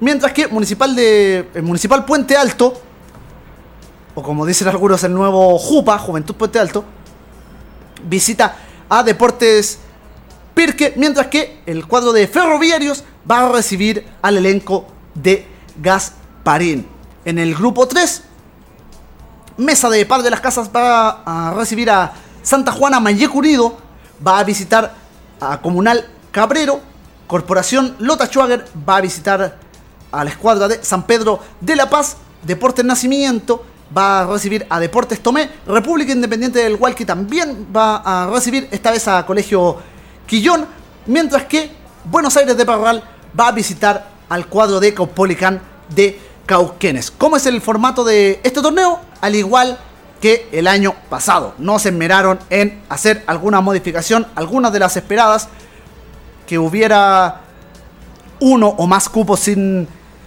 [0.00, 2.87] mientras que Municipal, de, el Municipal Puente Alto
[4.14, 6.84] o como dicen algunos, el nuevo JUPA, Juventud Puente Alto,
[8.04, 8.56] visita
[8.88, 9.78] a Deportes
[10.54, 15.46] Pirque, mientras que el cuadro de Ferroviarios va a recibir al elenco de
[15.80, 16.86] Gasparín.
[17.24, 18.22] En el grupo 3,
[19.58, 22.12] Mesa de Par de las Casas va a recibir a
[22.42, 23.76] Santa Juana Mayeco Unido,
[24.26, 24.94] va a visitar
[25.40, 26.80] a Comunal Cabrero,
[27.26, 29.58] Corporación Lota Schwager va a visitar
[30.10, 33.64] a la escuadra de San Pedro de la Paz, Deportes Nacimiento
[33.96, 38.90] va a recibir a Deportes Tomé, República Independiente del Hualqui también va a recibir esta
[38.90, 39.78] vez a Colegio
[40.26, 40.66] Quillón,
[41.06, 41.70] mientras que
[42.04, 43.02] Buenos Aires de Parral
[43.38, 45.60] va a visitar al cuadro de Caupolicán
[45.94, 47.10] de Cauquenes.
[47.10, 49.00] ¿Cómo es el formato de este torneo?
[49.20, 49.78] Al igual
[50.20, 51.54] que el año pasado.
[51.58, 55.48] No se esmeraron en hacer alguna modificación, algunas de las esperadas,
[56.46, 57.42] que hubiera
[58.40, 59.86] uno o más cupos sin,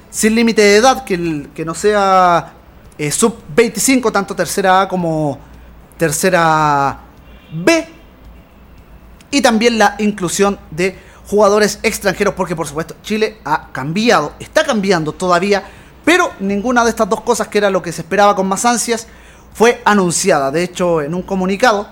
[0.10, 2.54] sin límite de edad, que, que no sea
[3.02, 5.40] eh, sub 25, tanto tercera A como
[5.98, 7.00] tercera
[7.52, 7.88] B.
[9.32, 10.96] Y también la inclusión de
[11.26, 15.64] jugadores extranjeros, porque por supuesto Chile ha cambiado, está cambiando todavía,
[16.06, 19.08] pero ninguna de estas dos cosas, que era lo que se esperaba con más ansias,
[19.56, 20.52] fue anunciada.
[20.52, 21.88] De hecho, en un comunicado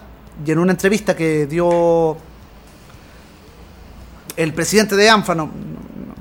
[0.46, 2.18] y en una entrevista que dio
[4.36, 5.50] el presidente de ANFA, no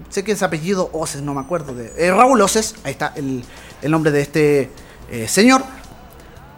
[0.08, 3.44] sé qué es apellido, Oces, no me acuerdo, de eh, Raúl Oces, ahí está el,
[3.82, 4.70] el nombre de este
[5.10, 5.62] eh, señor,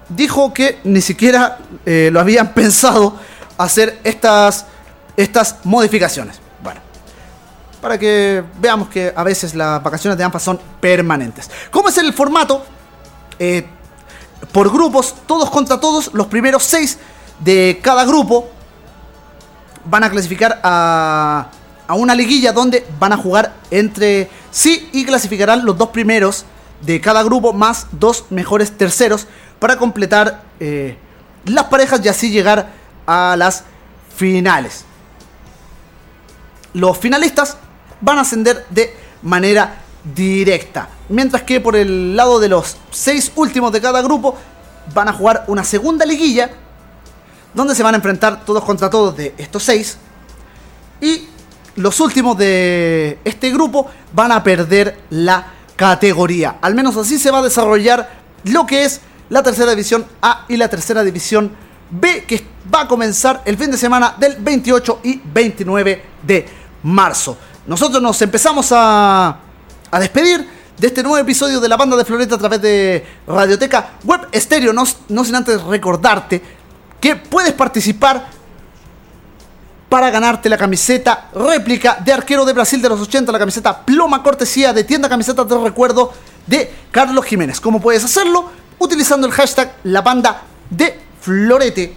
[0.09, 3.15] dijo que ni siquiera eh, lo habían pensado
[3.57, 4.67] hacer estas,
[5.17, 6.41] estas modificaciones.
[6.63, 6.81] Bueno,
[7.81, 11.51] para que veamos que a veces las vacaciones de ANFA son permanentes.
[11.71, 12.65] ¿Cómo es el formato?
[13.39, 13.67] Eh,
[14.53, 16.99] por grupos, todos contra todos, los primeros seis
[17.39, 18.49] de cada grupo
[19.85, 21.49] van a clasificar a,
[21.87, 26.45] a una liguilla donde van a jugar entre sí y clasificarán los dos primeros
[26.83, 29.27] de cada grupo más dos mejores terceros
[29.59, 30.97] para completar eh,
[31.45, 32.71] las parejas y así llegar
[33.07, 33.65] a las
[34.15, 34.85] finales.
[36.73, 37.57] Los finalistas
[38.01, 39.77] van a ascender de manera
[40.15, 44.37] directa, mientras que por el lado de los seis últimos de cada grupo
[44.95, 46.51] van a jugar una segunda liguilla
[47.53, 49.99] donde se van a enfrentar todos contra todos de estos seis.
[51.01, 51.29] Y
[51.77, 56.59] los últimos de este grupo van a perder la categoría.
[56.61, 58.07] Al menos así se va a desarrollar
[58.45, 59.01] lo que es
[59.31, 61.51] la tercera división A y la tercera división
[61.89, 66.47] B, que va a comenzar el fin de semana del 28 y 29 de
[66.83, 67.39] marzo.
[67.67, 69.39] Nosotros nos empezamos a,
[69.91, 70.47] a despedir
[70.77, 74.75] de este nuevo episodio de la banda de Floreta a través de Radioteca Web Estéreo.
[74.75, 76.43] No, no sin antes recordarte
[77.01, 78.29] que puedes participar
[79.91, 84.23] para ganarte la camiseta réplica de arquero de Brasil de los 80, la camiseta ploma
[84.23, 86.13] cortesía de tienda camisetas de recuerdo
[86.47, 87.61] de Carlos Jiménez.
[87.61, 88.51] ¿Cómo puedes hacerlo?
[88.79, 91.93] Utilizando el hashtag la banda de Florete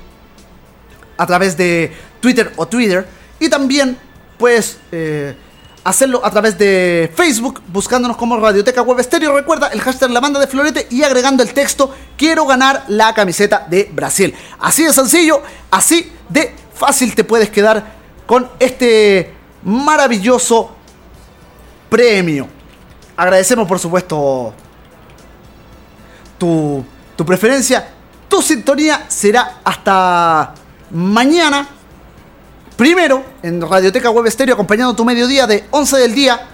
[1.18, 3.08] a través de Twitter o Twitter.
[3.40, 3.96] Y también
[4.40, 5.38] puedes eh,
[5.84, 9.36] hacerlo a través de Facebook, buscándonos como Radioteca Web Estéreo.
[9.36, 13.68] Recuerda el hashtag La Banda de Florete y agregando el texto Quiero ganar la camiseta
[13.70, 14.34] de Brasil.
[14.60, 17.82] Así de sencillo, así de fácil te puedes quedar
[18.26, 19.34] con este
[19.64, 20.76] maravilloso
[21.90, 22.46] premio.
[23.16, 24.54] Agradecemos por supuesto
[26.38, 26.84] tu,
[27.16, 27.88] tu preferencia.
[28.28, 30.54] Tu sintonía será hasta
[30.92, 31.70] mañana.
[32.76, 36.48] Primero en Radioteca Web Estéreo, acompañando tu mediodía de 11 del día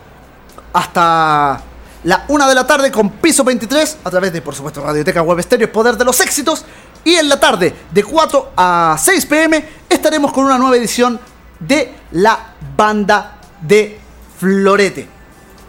[0.73, 1.63] hasta
[2.03, 5.39] la 1 de la tarde con piso 23 a través de, por supuesto, Radioteca Web
[5.39, 6.65] Estéreo, Poder de los Éxitos.
[7.03, 11.19] Y en la tarde, de 4 a 6 pm, estaremos con una nueva edición
[11.59, 13.99] de la banda de
[14.37, 15.07] Florete.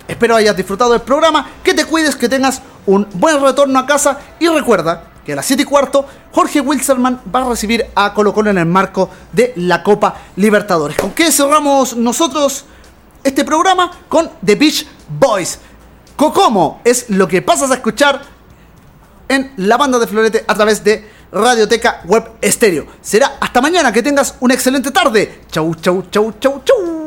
[0.06, 4.18] Espero hayas disfrutado del programa, que te cuides, que tengas un buen retorno a casa
[4.40, 8.34] y recuerda que a las 7 y cuarto Jorge Wilserman va a recibir a Colo
[8.34, 10.96] Colo en el marco de la Copa Libertadores.
[10.96, 12.64] ¿Con qué cerramos nosotros
[13.22, 13.90] este programa?
[14.08, 15.58] Con The Beach Boys.
[16.16, 18.20] Cocomo es lo que pasas a escuchar
[19.28, 22.86] en la banda de Florete a través de Radioteca Web Estéreo.
[23.00, 25.42] Será hasta mañana, que tengas una excelente tarde.
[25.50, 26.99] Chau, chau, chau, chau, chau.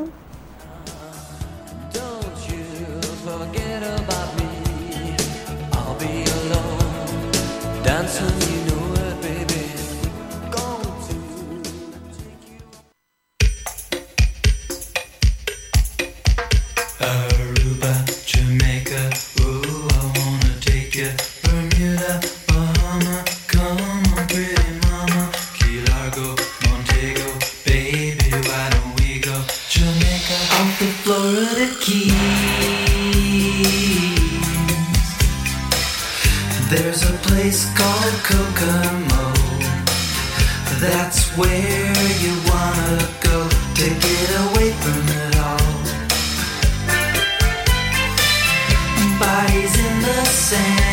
[49.55, 50.92] in the sand.